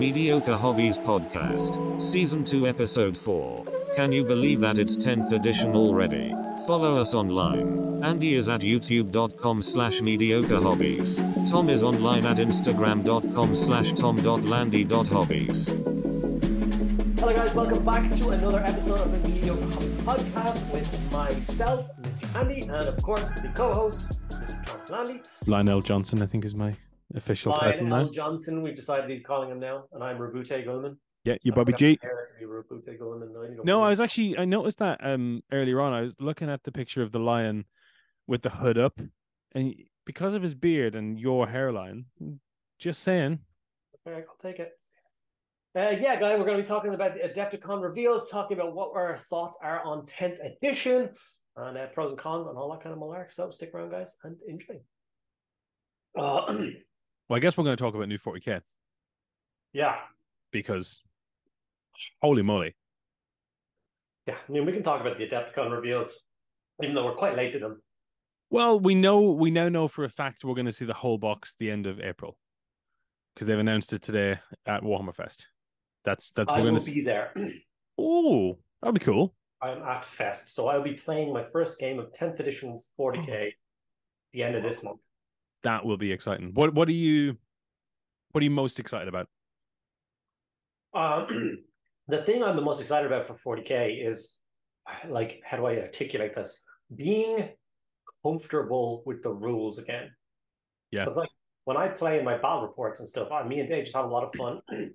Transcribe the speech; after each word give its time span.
Mediocre 0.00 0.56
Hobbies 0.56 0.96
Podcast, 0.96 2.02
Season 2.02 2.42
2, 2.42 2.66
Episode 2.66 3.14
4. 3.14 3.66
Can 3.96 4.12
you 4.12 4.24
believe 4.24 4.60
that 4.60 4.78
it's 4.78 4.96
10th 4.96 5.30
edition 5.30 5.76
already? 5.76 6.34
Follow 6.66 6.96
us 6.96 7.12
online. 7.12 8.02
Andy 8.02 8.34
is 8.34 8.48
at 8.48 8.62
youtube.com 8.62 9.60
slash 9.60 10.00
mediocre 10.00 10.58
hobbies. 10.58 11.16
Tom 11.50 11.68
is 11.68 11.82
online 11.82 12.24
at 12.24 12.38
instagram.com 12.38 13.54
slash 13.54 13.92
tom.landy.hobbies. 13.92 15.66
Hello, 17.18 17.34
guys. 17.34 17.54
Welcome 17.54 17.84
back 17.84 18.10
to 18.12 18.30
another 18.30 18.60
episode 18.60 19.02
of 19.02 19.12
the 19.12 19.28
Mediocre 19.28 19.66
Hobby 19.66 20.22
Podcast 20.22 20.72
with 20.72 21.12
myself, 21.12 21.90
Mr. 22.00 22.40
Andy, 22.40 22.62
and 22.62 22.70
of 22.72 23.02
course 23.02 23.28
the 23.42 23.48
co-host, 23.54 24.08
Mr. 24.30 24.64
Thomas 24.64 24.88
Landy. 24.88 25.22
Lionel 25.46 25.82
Johnson, 25.82 26.22
I 26.22 26.26
think, 26.26 26.46
is 26.46 26.54
my 26.54 26.74
official 27.14 27.52
title 27.52 27.84
Lionel 27.84 28.06
now. 28.06 28.10
Johnson. 28.10 28.62
We've 28.62 28.74
decided 28.74 29.10
he's 29.10 29.22
calling 29.22 29.50
him 29.50 29.60
now, 29.60 29.84
and 29.92 30.02
I'm 30.02 30.18
Roboute 30.18 30.64
Guilliman. 30.64 30.96
Yeah, 31.24 31.36
you're 31.42 31.54
Bobby 31.54 31.74
G. 31.74 31.98
No, 32.02 32.08
you 32.40 33.56
don't 33.56 33.64
No, 33.64 33.82
I 33.82 33.88
was 33.88 34.00
actually 34.00 34.38
I 34.38 34.44
noticed 34.44 34.78
that 34.78 34.98
um 35.02 35.42
earlier 35.52 35.80
on. 35.80 35.92
I 35.92 36.00
was 36.00 36.16
looking 36.20 36.48
at 36.48 36.62
the 36.64 36.72
picture 36.72 37.02
of 37.02 37.12
the 37.12 37.18
lion 37.18 37.66
with 38.26 38.42
the 38.42 38.50
hood 38.50 38.78
up, 38.78 39.00
and 39.54 39.74
because 40.06 40.34
of 40.34 40.42
his 40.42 40.54
beard 40.54 40.94
and 40.94 41.18
your 41.18 41.46
hairline, 41.48 42.06
just 42.78 43.02
saying. 43.02 43.40
All 44.06 44.12
right, 44.12 44.24
I'll 44.28 44.36
take 44.36 44.58
it. 44.58 44.72
Uh, 45.76 45.94
yeah, 46.00 46.18
guys, 46.18 46.36
we're 46.36 46.46
going 46.46 46.56
to 46.56 46.62
be 46.64 46.66
talking 46.66 46.94
about 46.94 47.14
the 47.14 47.20
Adepticon 47.20 47.80
reveals, 47.80 48.28
talking 48.28 48.58
about 48.58 48.74
what 48.74 48.90
our 48.96 49.16
thoughts 49.16 49.56
are 49.62 49.80
on 49.84 50.04
10th 50.04 50.38
edition, 50.44 51.10
and 51.56 51.78
uh, 51.78 51.86
pros 51.88 52.10
and 52.10 52.18
cons, 52.18 52.48
and 52.48 52.58
all 52.58 52.72
that 52.72 52.82
kind 52.82 52.92
of 52.92 52.98
malark. 52.98 53.30
So 53.30 53.50
stick 53.50 53.70
around, 53.72 53.90
guys, 53.90 54.16
and 54.24 54.36
enjoy. 54.48 54.80
Uh, 56.16 56.56
Well, 57.30 57.36
I 57.36 57.40
guess 57.40 57.56
we're 57.56 57.62
going 57.62 57.76
to 57.76 57.82
talk 57.82 57.94
about 57.94 58.08
new 58.08 58.18
40k 58.18 58.60
yeah, 59.72 59.98
because 60.50 61.00
holy 62.20 62.42
moly, 62.42 62.74
yeah. 64.26 64.34
I 64.48 64.52
mean, 64.52 64.66
we 64.66 64.72
can 64.72 64.82
talk 64.82 65.00
about 65.00 65.16
the 65.16 65.28
Adepticon 65.28 65.70
reveals, 65.70 66.22
even 66.82 66.92
though 66.92 67.04
we're 67.04 67.14
quite 67.14 67.36
late 67.36 67.52
to 67.52 67.60
them. 67.60 67.80
Well, 68.50 68.80
we 68.80 68.96
know 68.96 69.20
we 69.20 69.52
now 69.52 69.68
know 69.68 69.86
for 69.86 70.02
a 70.02 70.08
fact 70.08 70.44
we're 70.44 70.54
going 70.54 70.66
to 70.66 70.72
see 70.72 70.84
the 70.84 70.92
whole 70.92 71.18
box 71.18 71.54
the 71.58 71.70
end 71.70 71.86
of 71.86 72.00
April 72.00 72.36
because 73.34 73.46
they've 73.46 73.58
announced 73.58 73.92
it 73.92 74.02
today 74.02 74.40
at 74.66 74.82
Warhammer 74.82 75.14
Fest. 75.14 75.46
That's 76.04 76.32
that's 76.32 76.50
I 76.50 76.58
we're 76.58 76.64
will 76.64 76.70
going 76.72 76.84
to. 76.84 76.92
be 76.92 77.02
there. 77.02 77.32
Oh, 78.02 78.56
that'd 78.80 78.94
be 78.94 79.04
cool. 79.04 79.34
I'm 79.60 79.82
at 79.82 80.06
Fest, 80.06 80.54
so 80.54 80.68
I'll 80.68 80.82
be 80.82 80.94
playing 80.94 81.34
my 81.34 81.44
first 81.52 81.78
game 81.78 81.98
of 81.98 82.10
10th 82.12 82.40
edition 82.40 82.78
40k 82.98 83.52
the 84.32 84.42
end 84.42 84.56
of 84.56 84.62
this 84.62 84.82
month. 84.82 85.02
That 85.62 85.84
will 85.84 85.96
be 85.96 86.12
exciting. 86.12 86.52
What 86.54 86.74
what 86.74 86.88
are 86.88 86.92
you 86.92 87.36
what 88.32 88.40
are 88.40 88.44
you 88.44 88.50
most 88.50 88.80
excited 88.80 89.08
about? 89.08 89.28
Um, 90.94 91.58
the 92.08 92.22
thing 92.22 92.42
I'm 92.42 92.56
the 92.56 92.62
most 92.62 92.80
excited 92.80 93.06
about 93.06 93.24
for 93.24 93.34
40k 93.34 94.06
is 94.06 94.36
like, 95.08 95.40
how 95.44 95.56
do 95.56 95.66
I 95.66 95.78
articulate 95.78 96.34
this? 96.34 96.60
Being 96.94 97.50
comfortable 98.24 99.02
with 99.06 99.22
the 99.22 99.32
rules 99.32 99.78
again. 99.78 100.10
Yeah. 100.90 101.04
Because 101.04 101.16
like 101.16 101.30
when 101.64 101.76
I 101.76 101.88
play 101.88 102.18
in 102.18 102.24
my 102.24 102.36
battle 102.36 102.62
reports 102.62 103.00
and 103.00 103.08
stuff, 103.08 103.28
uh, 103.30 103.44
me 103.44 103.60
and 103.60 103.68
Dave 103.68 103.84
just 103.84 103.96
have 103.96 104.06
a 104.06 104.08
lot 104.08 104.24
of 104.24 104.34
fun, 104.34 104.60
and 104.68 104.92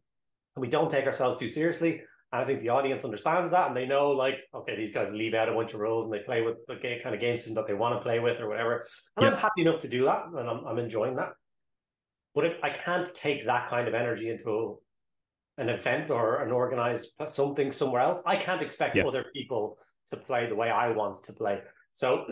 we 0.58 0.68
don't 0.68 0.92
take 0.92 1.06
ourselves 1.06 1.40
too 1.40 1.50
seriously. 1.50 2.02
And 2.36 2.44
I 2.44 2.46
think 2.46 2.60
the 2.60 2.68
audience 2.68 3.06
understands 3.06 3.50
that, 3.52 3.68
and 3.68 3.78
they 3.78 3.86
know 3.86 4.12
like, 4.12 4.44
okay, 4.54 4.76
these 4.76 4.92
guys 4.92 5.14
leave 5.14 5.34
out 5.34 5.48
a 5.48 5.54
bunch 5.54 5.74
of 5.74 5.80
rules 5.80 6.04
and 6.04 6.14
they 6.14 6.20
play 6.20 6.42
with 6.42 6.58
the 6.68 6.76
game, 6.76 7.00
kind 7.00 7.16
of 7.16 7.22
game 7.22 7.38
system 7.38 7.56
that 7.56 7.66
they 7.66 7.74
want 7.74 7.96
to 7.96 8.02
play 8.02 8.20
with 8.20 8.42
or 8.42 8.50
whatever. 8.50 8.84
And 9.16 9.26
I'm 9.28 9.36
happy 9.36 9.62
enough 9.62 9.80
to 9.80 9.88
do 9.88 10.04
that, 10.04 10.26
and 10.36 10.50
I'm 10.50 10.66
I'm 10.66 10.78
enjoying 10.78 11.16
that. 11.16 11.30
But 12.34 12.46
if, 12.46 12.54
I 12.62 12.72
can't 12.72 13.14
take 13.14 13.46
that 13.46 13.70
kind 13.70 13.88
of 13.88 13.94
energy 13.94 14.30
into 14.30 14.80
an 15.58 15.70
event 15.70 16.12
or 16.12 16.44
an 16.44 16.52
organized 16.52 17.12
uh, 17.22 17.26
something 17.26 17.72
somewhere 17.72 18.02
else. 18.02 18.22
I 18.26 18.36
can't 18.36 18.62
expect 18.62 18.98
Yeah. 18.98 19.08
other 19.08 19.28
people 19.34 19.78
to 20.08 20.18
play 20.18 20.46
the 20.50 20.56
way 20.56 20.70
I 20.70 20.90
want 20.92 21.24
to 21.24 21.32
play. 21.32 21.62
So 21.92 22.26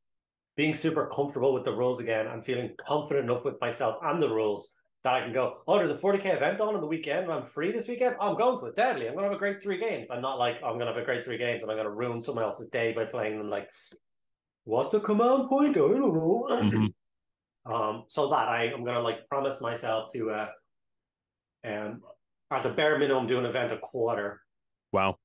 being 0.56 0.72
super 0.72 1.10
comfortable 1.14 1.52
with 1.52 1.64
the 1.64 1.76
rules 1.76 2.00
again 2.00 2.26
and 2.26 2.42
feeling 2.42 2.70
confident 2.78 3.28
enough 3.28 3.44
with 3.44 3.60
myself 3.60 3.96
and 4.02 4.22
the 4.22 4.30
rules 4.30 4.70
that 5.04 5.14
I 5.14 5.20
can 5.20 5.32
go, 5.32 5.58
oh, 5.66 5.76
there's 5.76 5.90
a 5.90 5.96
40k 5.96 6.36
event 6.36 6.60
on 6.60 6.74
on 6.74 6.80
the 6.80 6.86
weekend. 6.86 7.30
I'm 7.30 7.42
free 7.42 7.72
this 7.72 7.88
weekend. 7.88 8.16
I'm 8.20 8.36
going 8.36 8.58
to 8.58 8.66
it 8.66 8.76
deadly. 8.76 9.08
I'm 9.08 9.14
going 9.14 9.24
to 9.24 9.30
have 9.30 9.36
a 9.36 9.38
great 9.38 9.62
three 9.62 9.78
games. 9.78 10.10
I'm 10.10 10.22
not 10.22 10.38
like, 10.38 10.56
I'm 10.56 10.78
going 10.78 10.86
to 10.86 10.92
have 10.92 10.96
a 10.96 11.04
great 11.04 11.24
three 11.24 11.38
games 11.38 11.62
and 11.62 11.70
I'm 11.70 11.76
going 11.76 11.88
to 11.88 11.92
ruin 11.92 12.22
someone 12.22 12.44
else's 12.44 12.68
day 12.68 12.92
by 12.92 13.04
playing 13.04 13.38
them 13.38 13.50
like, 13.50 13.70
what's 14.64 14.94
a 14.94 15.00
command 15.00 15.48
point? 15.48 15.70
I 15.70 15.80
don't 15.80 16.00
know. 16.00 16.46
Mhm. 16.48 16.94
Um, 17.64 18.04
so 18.08 18.28
that 18.30 18.48
I 18.48 18.64
am 18.66 18.84
gonna 18.84 19.00
like 19.00 19.28
promise 19.28 19.60
myself 19.60 20.12
to 20.12 20.30
uh 20.30 20.48
um 21.64 22.02
at 22.50 22.62
the 22.64 22.70
bare 22.70 22.98
minimum 22.98 23.28
do 23.28 23.38
an 23.38 23.46
event 23.46 23.72
a 23.72 23.78
quarter. 23.78 24.40
Wow. 24.92 25.18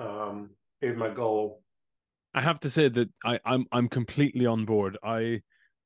Um 0.00 0.50
is 0.80 0.96
my 0.96 1.10
goal. 1.10 1.62
I 2.34 2.40
have 2.40 2.58
to 2.60 2.70
say 2.70 2.88
that 2.88 3.08
I, 3.24 3.38
I'm 3.44 3.66
I'm 3.70 3.88
completely 3.88 4.46
on 4.46 4.64
board. 4.64 4.98
I 5.04 5.42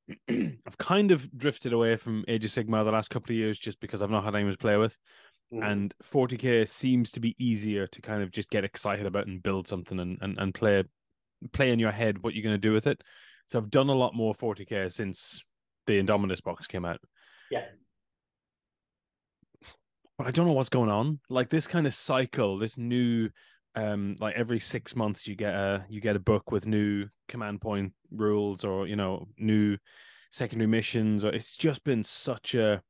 I've 0.28 0.78
kind 0.78 1.10
of 1.10 1.36
drifted 1.36 1.72
away 1.72 1.96
from 1.96 2.24
Age 2.28 2.44
of 2.44 2.50
Sigmar 2.50 2.84
the 2.84 2.90
last 2.90 3.10
couple 3.10 3.32
of 3.32 3.36
years 3.36 3.58
just 3.58 3.80
because 3.80 4.02
I've 4.02 4.10
not 4.10 4.24
had 4.24 4.34
anyone 4.34 4.52
to 4.52 4.58
play 4.58 4.76
with. 4.76 4.96
Mm. 5.52 5.70
And 5.70 5.94
40k 6.12 6.68
seems 6.68 7.10
to 7.12 7.20
be 7.20 7.34
easier 7.38 7.86
to 7.86 8.02
kind 8.02 8.22
of 8.22 8.30
just 8.30 8.50
get 8.50 8.64
excited 8.64 9.06
about 9.06 9.26
and 9.26 9.42
build 9.42 9.66
something 9.66 9.98
and, 9.98 10.18
and, 10.20 10.38
and 10.38 10.54
play 10.54 10.84
play 11.52 11.70
in 11.70 11.78
your 11.78 11.92
head 11.92 12.22
what 12.22 12.34
you're 12.34 12.42
going 12.42 12.54
to 12.54 12.58
do 12.58 12.72
with 12.72 12.86
it. 12.86 13.02
So 13.48 13.58
I've 13.58 13.70
done 13.70 13.88
a 13.88 13.94
lot 13.94 14.14
more 14.14 14.34
40k 14.34 14.92
since 14.92 15.42
the 15.86 16.02
Indomitus 16.02 16.42
box 16.42 16.66
came 16.66 16.84
out. 16.84 17.00
Yeah. 17.50 17.64
But 20.18 20.26
I 20.26 20.30
don't 20.32 20.46
know 20.46 20.52
what's 20.52 20.68
going 20.68 20.90
on. 20.90 21.20
Like 21.30 21.48
this 21.48 21.66
kind 21.66 21.86
of 21.86 21.94
cycle, 21.94 22.58
this 22.58 22.76
new 22.76 23.30
um 23.78 24.16
like 24.20 24.34
every 24.36 24.58
6 24.58 24.96
months 24.96 25.26
you 25.26 25.34
get 25.36 25.54
a 25.54 25.84
you 25.88 26.00
get 26.00 26.16
a 26.16 26.20
book 26.20 26.50
with 26.50 26.66
new 26.66 27.06
command 27.28 27.60
point 27.60 27.92
rules 28.10 28.64
or 28.64 28.86
you 28.86 28.96
know 28.96 29.28
new 29.38 29.76
secondary 30.30 30.66
missions 30.68 31.24
or 31.24 31.30
it's 31.32 31.56
just 31.56 31.84
been 31.84 32.02
such 32.04 32.54
a 32.54 32.82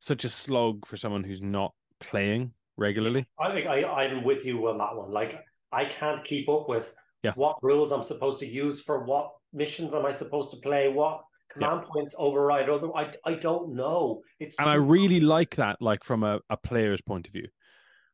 such 0.00 0.24
a 0.24 0.28
slog 0.30 0.86
for 0.86 0.96
someone 0.96 1.24
who's 1.24 1.42
not 1.42 1.72
playing 2.00 2.52
regularly. 2.76 3.26
I 3.40 3.52
think 3.52 3.66
I, 3.66 3.82
I'm 3.84 4.22
with 4.22 4.46
you 4.46 4.68
on 4.68 4.78
that 4.78 4.94
one. 4.96 5.10
Like 5.10 5.40
I 5.72 5.84
can't 5.84 6.24
keep 6.24 6.48
up 6.48 6.68
with 6.68 6.94
Yeah. 7.24 7.32
what 7.34 7.56
rules 7.62 7.90
I'm 7.92 8.04
supposed 8.04 8.38
to 8.40 8.46
use 8.46 8.80
for 8.80 9.04
what 9.04 9.32
missions 9.52 9.92
am 9.94 10.06
I 10.06 10.12
supposed 10.12 10.50
to 10.52 10.58
play, 10.58 10.88
what 10.88 11.22
command 11.52 11.82
points 11.92 12.14
override 12.16 12.68
other 12.68 12.94
I 12.94 13.10
I 13.24 13.34
don't 13.34 13.74
know. 13.74 14.22
It's 14.38 14.58
and 14.58 14.68
I 14.70 14.74
really 14.74 15.20
like 15.20 15.56
that, 15.56 15.76
like 15.80 16.04
from 16.04 16.22
a, 16.22 16.40
a 16.48 16.56
player's 16.56 17.02
point 17.02 17.26
of 17.26 17.32
view. 17.32 17.48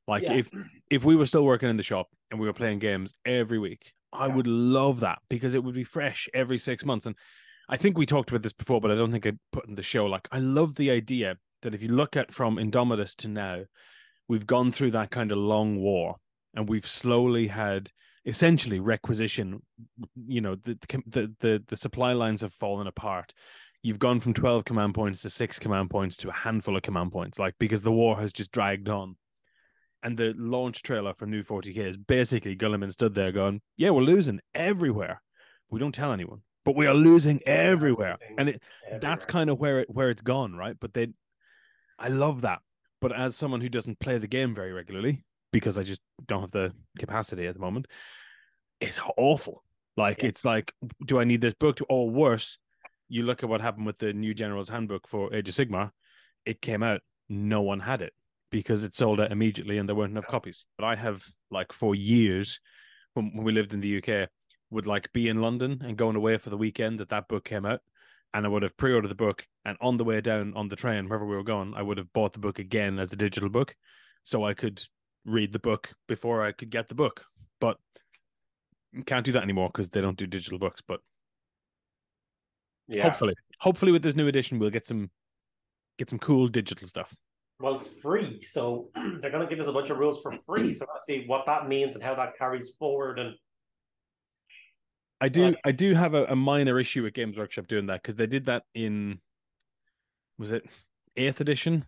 Like 0.06 0.24
Yeah. 0.24 0.34
if 0.34 0.50
if 0.90 1.04
we 1.04 1.16
were 1.16 1.26
still 1.26 1.44
working 1.44 1.68
in 1.70 1.76
the 1.76 1.82
shop 1.82 2.08
and 2.30 2.38
we 2.40 2.46
were 2.46 2.52
playing 2.52 2.78
games 2.78 3.14
every 3.24 3.58
week, 3.58 3.92
I 4.12 4.28
would 4.28 4.46
love 4.46 5.00
that 5.00 5.18
because 5.28 5.54
it 5.54 5.64
would 5.64 5.74
be 5.74 5.84
fresh 5.84 6.28
every 6.34 6.58
six 6.58 6.84
months. 6.84 7.06
And 7.06 7.16
I 7.68 7.76
think 7.76 7.96
we 7.96 8.06
talked 8.06 8.30
about 8.30 8.42
this 8.42 8.52
before, 8.52 8.80
but 8.80 8.90
I 8.90 8.94
don't 8.94 9.12
think 9.12 9.26
I 9.26 9.32
put 9.52 9.66
in 9.66 9.74
the 9.74 9.82
show. 9.82 10.06
Like 10.06 10.28
I 10.30 10.38
love 10.38 10.74
the 10.74 10.90
idea 10.90 11.36
that 11.62 11.74
if 11.74 11.82
you 11.82 11.88
look 11.88 12.16
at 12.16 12.32
from 12.32 12.56
Indomitus 12.56 13.16
to 13.16 13.28
now, 13.28 13.62
we've 14.28 14.46
gone 14.46 14.72
through 14.72 14.90
that 14.92 15.10
kind 15.10 15.32
of 15.32 15.38
long 15.38 15.80
war 15.80 16.16
and 16.54 16.68
we've 16.68 16.88
slowly 16.88 17.48
had 17.48 17.90
essentially 18.26 18.80
requisition 18.80 19.60
you 20.26 20.40
know 20.40 20.54
the 20.54 20.78
the 21.06 21.34
the, 21.40 21.62
the 21.66 21.76
supply 21.76 22.12
lines 22.14 22.40
have 22.40 22.54
fallen 22.54 22.86
apart 22.86 23.34
you've 23.82 23.98
gone 23.98 24.18
from 24.18 24.32
12 24.32 24.64
command 24.64 24.94
points 24.94 25.20
to 25.20 25.28
6 25.28 25.58
command 25.58 25.90
points 25.90 26.16
to 26.16 26.30
a 26.30 26.32
handful 26.32 26.74
of 26.74 26.82
command 26.82 27.12
points 27.12 27.38
like 27.38 27.54
because 27.58 27.82
the 27.82 27.92
war 27.92 28.18
has 28.18 28.32
just 28.32 28.50
dragged 28.50 28.88
on 28.88 29.14
and 30.04 30.16
the 30.16 30.34
launch 30.36 30.82
trailer 30.82 31.14
for 31.14 31.26
new 31.26 31.42
40k 31.42 31.78
is 31.78 31.96
basically 31.96 32.54
Guilliman 32.56 32.92
stood 32.92 33.14
there 33.14 33.32
going 33.32 33.60
yeah 33.76 33.90
we're 33.90 34.02
losing 34.02 34.40
everywhere. 34.54 35.20
We 35.70 35.80
don't 35.80 35.94
tell 35.94 36.12
anyone 36.12 36.42
but 36.64 36.76
we 36.76 36.86
are 36.86 36.94
losing 36.94 37.40
everywhere. 37.46 38.16
losing 38.20 38.38
and 38.38 38.48
it, 38.50 38.62
that's 39.00 39.26
kind 39.26 39.50
of 39.50 39.58
where 39.58 39.80
it 39.80 39.90
where 39.90 40.10
it's 40.10 40.22
gone 40.22 40.54
right? 40.54 40.76
But 40.78 40.94
they 40.94 41.08
i 41.98 42.08
love 42.08 42.42
that. 42.42 42.60
But 43.00 43.12
as 43.14 43.36
someone 43.36 43.60
who 43.60 43.68
doesn't 43.68 43.98
play 44.00 44.18
the 44.18 44.26
game 44.28 44.54
very 44.54 44.72
regularly 44.72 45.24
because 45.52 45.78
i 45.78 45.82
just 45.82 46.00
don't 46.26 46.40
have 46.40 46.50
the 46.50 46.72
capacity 46.98 47.46
at 47.46 47.54
the 47.54 47.60
moment 47.60 47.86
it's 48.80 48.98
awful. 49.16 49.62
Like 49.96 50.22
Yeah. 50.22 50.28
it's 50.30 50.44
like 50.44 50.72
do 51.06 51.20
i 51.20 51.24
need 51.24 51.40
this 51.40 51.54
book 51.54 51.76
to, 51.76 51.84
or 51.88 52.10
worse 52.10 52.58
you 53.08 53.22
look 53.22 53.42
at 53.42 53.48
what 53.48 53.60
happened 53.60 53.86
with 53.86 53.98
the 53.98 54.12
new 54.12 54.34
general's 54.34 54.68
handbook 54.68 55.06
for 55.06 55.32
age 55.32 55.48
of 55.48 55.54
sigmar 55.54 55.90
it 56.44 56.60
came 56.60 56.82
out 56.82 57.00
no 57.28 57.62
one 57.62 57.78
had 57.80 58.02
it 58.02 58.12
because 58.54 58.84
it 58.84 58.94
sold 58.94 59.20
out 59.20 59.32
immediately 59.32 59.78
and 59.78 59.88
there 59.88 59.96
weren't 59.96 60.12
enough 60.12 60.26
copies 60.26 60.64
but 60.78 60.84
i 60.84 60.94
have 60.94 61.24
like 61.50 61.72
for 61.72 61.94
years 61.94 62.60
when, 63.14 63.32
we 63.34 63.52
lived 63.52 63.74
in 63.74 63.80
the 63.80 63.98
uk 63.98 64.28
would 64.70 64.86
like 64.86 65.12
be 65.12 65.28
in 65.28 65.40
london 65.40 65.80
and 65.84 65.96
going 65.96 66.16
away 66.16 66.38
for 66.38 66.50
the 66.50 66.56
weekend 66.56 67.00
that 67.00 67.08
that 67.08 67.28
book 67.28 67.44
came 67.44 67.66
out 67.66 67.80
and 68.34 68.44
I 68.44 68.48
would 68.48 68.64
have 68.64 68.76
pre-ordered 68.76 69.08
the 69.08 69.14
book, 69.14 69.46
and 69.64 69.78
on 69.80 69.96
the 69.96 70.02
way 70.02 70.20
down 70.20 70.54
on 70.56 70.68
the 70.68 70.74
train, 70.74 71.08
wherever 71.08 71.24
we 71.24 71.36
were 71.36 71.44
going, 71.44 71.72
I 71.74 71.82
would 71.82 71.98
have 71.98 72.12
bought 72.12 72.32
the 72.32 72.40
book 72.40 72.58
again 72.58 72.98
as 72.98 73.12
a 73.12 73.16
digital 73.16 73.48
book, 73.48 73.76
so 74.24 74.44
I 74.44 74.54
could 74.54 74.82
read 75.24 75.52
the 75.52 75.60
book 75.60 75.94
before 76.08 76.44
I 76.44 76.50
could 76.50 76.68
get 76.68 76.88
the 76.88 76.96
book. 76.96 77.24
But 77.60 77.78
can't 79.06 79.24
do 79.24 79.32
that 79.32 79.44
anymore 79.44 79.70
because 79.72 79.88
they 79.88 80.00
don't 80.00 80.18
do 80.18 80.26
digital 80.26 80.58
books. 80.58 80.82
But 80.86 81.00
yeah. 82.88 83.04
hopefully, 83.04 83.34
hopefully 83.60 83.92
with 83.92 84.02
this 84.02 84.16
new 84.16 84.26
edition, 84.26 84.58
we'll 84.58 84.70
get 84.70 84.84
some 84.84 85.10
get 85.96 86.10
some 86.10 86.18
cool 86.18 86.48
digital 86.48 86.88
stuff. 86.88 87.14
Well, 87.60 87.76
it's 87.76 88.00
free, 88.02 88.42
so 88.42 88.90
they're 88.94 89.30
going 89.30 89.40
to 89.40 89.46
give 89.46 89.60
us 89.60 89.68
a 89.68 89.72
bunch 89.72 89.90
of 89.90 89.98
rules 89.98 90.20
for 90.20 90.32
free. 90.44 90.72
So 90.72 90.86
I 90.86 90.98
see 91.00 91.24
what 91.26 91.46
that 91.46 91.68
means 91.68 91.94
and 91.94 92.02
how 92.02 92.14
that 92.16 92.36
carries 92.36 92.70
forward. 92.78 93.18
And 93.18 93.34
I 95.20 95.28
do 95.28 95.46
Like- 95.46 95.60
I 95.64 95.72
do 95.72 95.94
have 95.94 96.14
a, 96.14 96.24
a 96.26 96.36
minor 96.36 96.78
issue 96.80 97.02
with 97.04 97.14
Games 97.14 97.36
Workshop 97.38 97.66
doing 97.68 97.86
that 97.86 98.02
because 98.02 98.16
they 98.16 98.26
did 98.26 98.46
that 98.46 98.64
in 98.74 99.20
was 100.38 100.50
it 100.50 100.64
eighth 101.16 101.40
edition? 101.40 101.84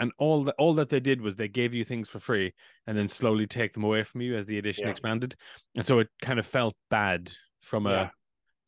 And 0.00 0.12
all 0.18 0.44
that 0.44 0.54
all 0.58 0.74
that 0.74 0.88
they 0.90 1.00
did 1.00 1.20
was 1.20 1.36
they 1.36 1.48
gave 1.48 1.74
you 1.74 1.84
things 1.84 2.08
for 2.08 2.20
free 2.20 2.52
and 2.86 2.96
then 2.98 3.08
slowly 3.08 3.46
take 3.46 3.72
them 3.74 3.84
away 3.84 4.02
from 4.04 4.20
you 4.20 4.36
as 4.36 4.46
the 4.46 4.58
edition 4.58 4.84
Yeah. 4.84 4.90
expanded. 4.90 5.36
And 5.76 5.84
so 5.86 6.00
it 6.00 6.08
kind 6.22 6.38
of 6.38 6.46
felt 6.46 6.74
bad 6.90 7.32
from 7.62 7.86
a 7.86 7.90
Yeah. 7.90 8.10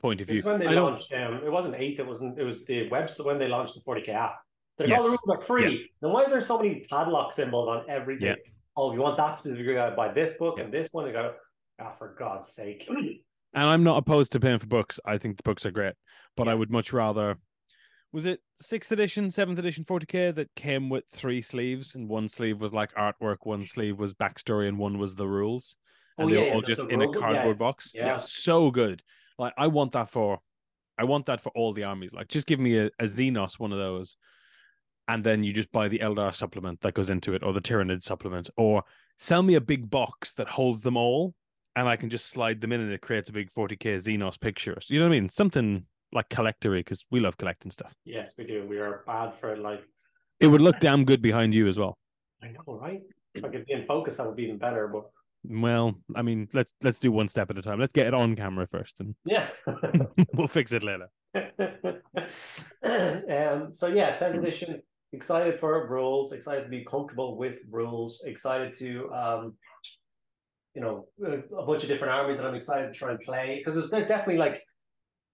point 0.01 0.21
of 0.21 0.29
view. 0.29 0.39
it's 0.39 0.47
when 0.47 0.59
they 0.61 0.67
I 0.69 0.73
launched, 0.73 1.13
um, 1.13 1.35
it 1.45 1.51
wasn't 1.51 1.75
eight. 1.77 1.99
It 2.01 2.07
wasn't. 2.07 2.39
It 2.39 2.45
was 2.45 2.65
the 2.67 2.89
website 2.89 3.27
when 3.27 3.39
they 3.39 3.49
launched 3.49 3.75
the 3.75 3.81
40k 3.81 4.09
app. 4.11 4.37
Like, 4.81 4.89
Yes. 4.89 5.03
all 5.03 5.11
the 5.11 5.19
rules 5.25 5.39
are 5.39 5.45
free. 5.45 5.91
Then 6.01 6.13
why 6.13 6.25
is 6.25 6.31
there 6.31 6.41
so 6.41 6.57
many 6.59 6.81
padlock 6.89 7.33
symbols 7.33 7.69
on 7.69 7.89
everything? 7.89 8.29
Yeah. 8.29 8.35
Oh, 8.77 8.93
you 8.93 9.01
want 9.01 9.17
that 9.19 9.37
specific? 9.37 9.65
You 9.67 9.75
got 9.75 9.91
to 9.91 9.97
buy 9.97 10.09
this 10.13 10.35
book 10.35 10.59
and 10.59 10.73
this 10.73 10.89
one. 10.93 11.07
You 11.07 11.13
got 11.13 11.23
to. 11.23 11.33
Ah, 11.83 11.91
for 11.91 12.15
God's 12.19 12.49
sake. 12.49 12.87
and 12.91 13.21
I'm 13.55 13.83
not 13.85 13.97
opposed 13.99 14.33
to 14.33 14.41
paying 14.41 14.59
for 14.59 14.67
books. 14.67 15.01
I 15.05 15.17
think 15.19 15.37
the 15.39 15.43
books 15.43 15.65
are 15.65 15.71
great, 15.71 15.95
but 16.37 16.47
I 16.49 16.55
would 16.55 16.71
much 16.71 16.93
rather. 16.93 17.37
Was 18.13 18.27
it 18.27 18.41
sixth 18.61 18.91
edition, 18.93 19.31
seventh 19.31 19.59
edition 19.59 19.85
40k 19.85 20.35
that 20.35 20.55
came 20.57 20.89
with 20.91 21.05
three 21.13 21.41
sleeves, 21.41 21.95
and 21.95 22.09
one 22.09 22.29
sleeve 22.29 22.61
was 22.61 22.75
like 22.75 22.93
artwork, 22.95 23.37
one 23.45 23.67
sleeve 23.67 23.99
was 23.99 24.13
backstory, 24.15 24.69
and 24.69 24.79
one 24.79 24.99
was 24.99 25.15
the 25.15 25.27
rules, 25.29 25.77
and 26.19 26.27
Oh, 26.29 26.31
they 26.31 26.39
were 26.41 26.47
yeah, 26.49 26.55
all 26.55 26.61
just 26.61 26.83
in 26.83 27.01
a 27.01 27.07
yeah, 27.07 27.19
cardboard 27.19 27.59
box. 27.59 27.93
yeah. 27.95 28.19
so 28.19 28.71
good. 28.71 29.03
Like 29.39 29.55
I 29.57 29.69
want 29.69 29.93
that 29.93 30.11
for, 30.11 30.41
I 30.99 31.05
want 31.05 31.27
that 31.27 31.41
for 31.41 31.51
all 31.55 31.73
the 31.73 31.85
armies. 31.85 32.13
Like 32.13 32.29
just 32.29 32.47
give 32.47 32.59
me 32.61 32.77
a, 32.79 32.87
a 32.99 33.05
Xenos 33.05 33.59
one 33.61 33.73
of 33.73 33.79
those, 33.79 34.17
and 35.11 35.25
then 35.25 35.43
you 35.43 35.53
just 35.53 35.73
buy 35.73 35.89
the 35.89 35.99
Eldar 35.99 36.33
supplement 36.33 36.81
that 36.83 36.95
goes 36.95 37.11
into 37.11 37.35
it, 37.35 37.43
or 37.43 37.53
the 37.53 37.61
Tyranid 37.61 38.01
supplement, 38.01 38.49
or 38.57 38.85
sell 39.19 39.43
me 39.43 39.57
a 39.57 39.61
big 39.61 39.91
box 39.91 40.35
that 40.35 40.49
holds 40.49 40.83
them 40.83 40.97
all, 40.97 41.35
and 41.75 41.89
I 41.89 41.97
can 41.97 42.11
just 42.11 42.27
slide 42.27 42.61
them 42.61 42.71
in, 42.71 42.81
and 42.81 42.93
it 42.93 43.03
creates 43.03 43.29
a 43.29 43.33
big 43.33 43.51
40k 43.53 43.97
Xenos 43.97 44.41
picture. 44.41 44.79
So, 44.81 44.95
you 44.95 45.01
know 45.01 45.07
what 45.07 45.17
I 45.17 45.21
mean? 45.21 45.29
Something 45.29 45.85
like 46.13 46.29
collectory, 46.29 46.79
because 46.81 47.05
we 47.11 47.19
love 47.19 47.37
collecting 47.37 47.73
stuff. 47.73 47.93
yes, 48.05 48.35
we 48.39 48.45
do. 48.45 48.65
We 48.69 48.79
are 48.79 49.03
bad 49.05 49.35
for 49.35 49.57
like. 49.57 49.83
It 50.39 50.47
would 50.47 50.63
look 50.63 50.79
damn 50.79 51.05
good 51.05 51.21
behind 51.21 51.55
you 51.55 51.67
as 51.67 51.77
well. 51.77 51.99
I 52.43 52.49
know, 52.49 52.63
right? 52.67 53.03
If 53.35 53.45
I 53.45 53.49
could 53.49 53.67
be 53.67 53.73
in 53.73 53.87
focus, 53.87 54.17
that 54.17 54.27
would 54.27 54.37
be 54.37 54.45
even 54.45 54.59
better. 54.59 54.87
But 54.87 55.11
Well, 55.45 55.97
I 56.15 56.23
mean, 56.23 56.49
let's 56.53 56.73
let's 56.83 57.01
do 57.01 57.11
one 57.11 57.29
step 57.29 57.51
at 57.51 57.59
a 57.59 57.63
time. 57.63 57.81
Let's 57.81 57.93
get 57.93 58.07
it 58.07 58.15
on 58.15 58.37
camera 58.37 58.69
first, 58.71 59.01
and 59.01 59.17
yeah. 59.25 59.47
we'll 60.35 60.49
fix 60.49 60.71
it 60.73 60.85
later. 60.85 61.09
um, 62.85 63.73
so 63.73 63.89
yeah, 63.89 64.17
10th 64.17 64.39
edition. 64.39 64.83
Excited 65.13 65.59
for 65.59 65.87
rules. 65.89 66.33
Excited 66.33 66.63
to 66.63 66.69
be 66.69 66.85
comfortable 66.85 67.37
with 67.37 67.61
rules. 67.69 68.23
Excited 68.25 68.73
to, 68.75 69.11
um, 69.13 69.57
you 70.75 70.81
know, 70.81 71.07
a 71.25 71.39
a 71.57 71.67
bunch 71.67 71.83
of 71.83 71.89
different 71.89 72.15
armies 72.15 72.39
that 72.39 72.47
I'm 72.47 72.55
excited 72.55 72.93
to 72.93 72.99
try 72.99 73.11
and 73.11 73.21
play 73.21 73.59
because 73.59 73.75
there's 73.75 73.91
definitely 74.07 74.39
like 74.39 74.63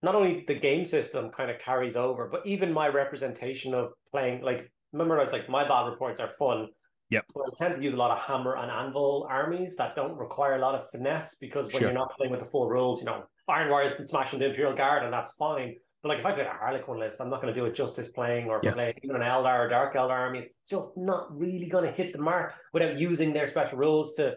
not 0.03 0.15
only 0.15 0.45
the 0.47 0.55
game 0.55 0.85
system 0.87 1.31
kind 1.31 1.51
of 1.51 1.59
carries 1.59 1.97
over, 1.97 2.29
but 2.29 2.47
even 2.47 2.73
my 2.73 2.89
representation 2.89 3.75
of 3.75 3.93
playing. 4.11 4.43
Like, 4.43 4.71
remember, 4.93 5.19
I 5.19 5.23
was 5.23 5.33
like, 5.33 5.49
my 5.49 5.67
battle 5.69 5.91
reports 5.91 6.21
are 6.21 6.29
fun. 6.29 6.69
Yep. 7.11 7.25
But 7.35 7.43
I 7.43 7.49
tend 7.57 7.77
to 7.77 7.83
use 7.83 7.93
a 7.93 7.97
lot 7.97 8.11
of 8.11 8.19
hammer 8.19 8.57
and 8.57 8.71
anvil 8.71 9.27
armies 9.31 9.77
that 9.77 9.95
don't 9.95 10.17
require 10.17 10.57
a 10.57 10.59
lot 10.59 10.75
of 10.75 10.89
finesse 10.91 11.37
because 11.37 11.67
when 11.67 11.77
Sure. 11.77 11.81
you're 11.89 11.93
not 11.93 12.17
playing 12.17 12.33
with 12.33 12.41
the 12.41 12.47
full 12.47 12.69
rules, 12.69 13.01
you 13.01 13.07
know, 13.07 13.25
Iron 13.49 13.71
Warriors 13.71 13.95
can 13.95 14.05
smash 14.05 14.33
into 14.33 14.47
Imperial 14.47 14.75
Guard 14.75 15.05
and 15.05 15.13
that's 15.13 15.33
fine. 15.35 15.77
But 16.07 16.15
like 16.15 16.19
if 16.21 16.27
I 16.27 16.33
play 16.33 16.45
a 16.45 16.51
Harlequin 16.51 17.01
list, 17.01 17.21
I'm 17.21 17.31
not 17.31 17.43
going 17.43 17.53
to 17.53 17.61
do 17.61 17.67
it 17.67 17.75
justice 17.75 18.07
playing 18.09 18.47
or 18.49 18.61
Yeah. 18.63 18.71
I 18.71 18.75
play 18.75 18.95
even 19.03 19.17
an 19.17 19.23
Eldar 19.23 19.59
or 19.65 19.69
Dark 19.69 19.95
Eldar 19.97 20.11
army. 20.11 20.39
It's 20.39 20.59
just 20.71 20.91
not 20.97 21.37
really 21.37 21.67
going 21.67 21.85
to 21.85 21.91
hit 21.91 22.13
the 22.13 22.21
mark 22.21 22.55
without 22.73 22.97
using 22.97 23.33
their 23.33 23.47
special 23.49 23.79
rules 23.79 24.15
to. 24.15 24.37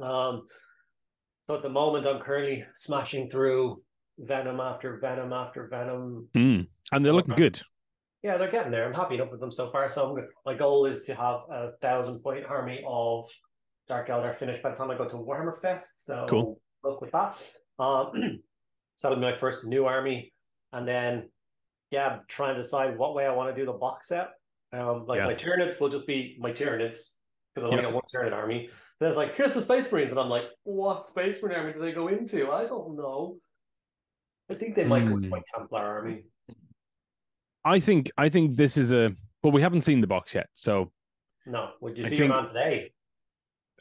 Um. 0.00 0.46
So 1.42 1.56
at 1.56 1.62
the 1.62 1.68
moment, 1.68 2.06
I'm 2.06 2.20
currently 2.20 2.64
smashing 2.76 3.28
through 3.30 3.82
Venom 4.18 4.60
after 4.60 4.98
Venom 5.00 5.32
after 5.32 5.66
Venom. 5.66 6.28
Mm. 6.36 6.68
And 6.92 7.04
they're 7.04 7.12
looking 7.12 7.34
good. 7.34 7.60
Yeah, 8.22 8.36
they're 8.36 8.50
getting 8.52 8.70
there. 8.70 8.86
I'm 8.86 8.94
happy 8.94 9.16
enough 9.16 9.30
with 9.32 9.40
them 9.40 9.50
so 9.50 9.72
far. 9.72 9.88
So 9.88 10.14
I'm 10.16 10.28
my 10.46 10.54
goal 10.54 10.86
is 10.86 11.02
to 11.06 11.14
have 11.16 11.40
a 11.50 11.70
thousand 11.82 12.20
point 12.20 12.44
army 12.44 12.84
of 12.86 13.28
Dark 13.88 14.08
Eldar 14.08 14.32
finished 14.34 14.62
by 14.62 14.70
the 14.70 14.76
time 14.76 14.90
I 14.92 14.96
go 14.96 15.08
to 15.08 15.16
Warhammer 15.16 15.60
Fest. 15.60 16.06
So 16.06 16.26
Cool. 16.28 16.60
look 16.84 17.00
with 17.00 17.10
that. 17.10 17.50
Um, 17.80 18.12
so 18.94 19.08
that'll 19.08 19.20
be 19.20 19.26
my 19.26 19.34
first 19.34 19.64
new 19.64 19.86
army, 19.86 20.32
and 20.72 20.86
then 20.86 21.28
yeah, 21.90 22.06
I'm 22.08 22.20
trying 22.28 22.54
to 22.54 22.60
decide 22.62 22.96
what 22.96 23.14
way 23.14 23.26
I 23.26 23.32
want 23.32 23.54
to 23.54 23.60
do 23.60 23.66
the 23.66 23.72
box 23.72 24.06
set. 24.08 24.30
Um, 24.72 25.06
like 25.06 25.18
Yeah. 25.18 25.26
my 25.26 25.34
Tyranids 25.34 25.80
will 25.80 25.88
just 25.88 26.06
be 26.06 26.36
my 26.38 26.52
Tyranids 26.52 27.14
because 27.54 27.66
I've 27.66 27.72
only 27.72 27.82
got 27.82 27.92
one 27.92 28.02
Tyranid 28.14 28.32
army. 28.32 28.70
Then 29.00 29.08
it's 29.08 29.16
like 29.18 29.36
here's 29.36 29.54
the 29.54 29.62
Space 29.62 29.90
Marines, 29.90 30.12
and 30.12 30.20
I'm 30.20 30.28
like, 30.28 30.44
what 30.62 31.04
Space 31.06 31.42
Marine 31.42 31.56
army 31.58 31.72
do 31.72 31.80
they 31.80 31.92
go 31.92 32.06
into? 32.08 32.50
I 32.52 32.66
don't 32.66 32.96
know. 32.96 33.38
I 34.48 34.54
think 34.54 34.74
they 34.76 34.84
might 34.84 35.00
go 35.00 35.14
into 35.16 35.28
Hmm. 35.28 35.30
my 35.30 35.42
Templar 35.54 35.80
army. 35.80 36.24
I 37.64 37.80
think 37.80 38.10
I 38.16 38.28
think 38.28 38.56
this 38.56 38.76
is 38.76 38.92
a 38.92 39.14
well, 39.42 39.52
we 39.52 39.62
haven't 39.62 39.80
seen 39.82 40.00
the 40.00 40.06
box 40.06 40.34
yet. 40.34 40.48
So 40.54 40.92
No, 41.46 41.72
would 41.80 41.98
you 41.98 42.04
I 42.04 42.08
see 42.08 42.18
think- 42.18 42.30
him 42.32 42.38
on 42.38 42.46
today? 42.46 42.92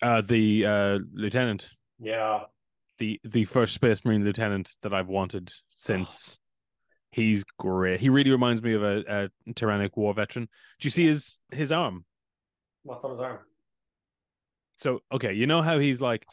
uh 0.02 0.22
the 0.22 0.66
uh 0.66 1.00
lieutenant, 1.14 1.72
Yeah. 2.00 2.46
the 2.98 3.20
the 3.24 3.46
first 3.46 3.74
Space 3.76 4.04
Marine 4.06 4.24
lieutenant 4.24 4.76
that 4.82 4.94
I've 4.94 5.08
wanted 5.10 5.52
since 5.76 6.40
he's 7.12 7.44
great. 7.58 8.00
He 8.00 8.10
really 8.10 8.32
reminds 8.32 8.62
me 8.62 8.74
of 8.74 8.84
a, 8.84 9.30
a 9.48 9.54
tyrannic 9.54 9.98
war 9.98 10.14
veteran. 10.14 10.46
Do 10.80 10.86
you 10.86 10.92
see 10.92 11.08
his 11.08 11.40
his 11.52 11.72
arm? 11.72 12.06
What's 12.84 13.04
on 13.06 13.12
his 13.12 13.20
arm? 13.20 13.40
So 14.78 15.02
okay, 15.12 15.34
you 15.34 15.48
know 15.48 15.62
how 15.62 15.80
he's 15.80 16.02
like 16.02 16.26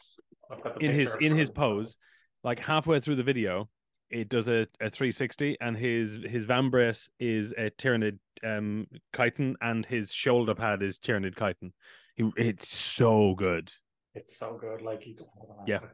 I've 0.51 0.63
got 0.63 0.79
the 0.79 0.85
in 0.85 0.91
his 0.93 1.15
in 1.19 1.35
his 1.35 1.49
pose, 1.49 1.97
like 2.43 2.59
halfway 2.59 2.99
through 2.99 3.15
the 3.15 3.23
video, 3.23 3.69
it 4.09 4.29
does 4.29 4.47
a, 4.47 4.67
a 4.79 4.89
360 4.89 5.57
and 5.59 5.75
his 5.77 6.17
his 6.25 6.45
vambrace 6.45 7.09
is 7.19 7.53
a 7.57 7.69
tyranid 7.71 8.19
um 8.45 8.87
chitin 9.15 9.55
and 9.61 9.85
his 9.85 10.11
shoulder 10.13 10.55
pad 10.55 10.81
is 10.81 10.99
tyranid 10.99 11.37
chitin. 11.37 11.73
He, 12.15 12.31
it's 12.37 12.69
so 12.69 13.35
good. 13.35 13.71
It's 14.15 14.35
so 14.37 14.57
good. 14.59 14.81
Like 14.81 15.03
he. 15.03 15.17
Yeah. 15.67 15.79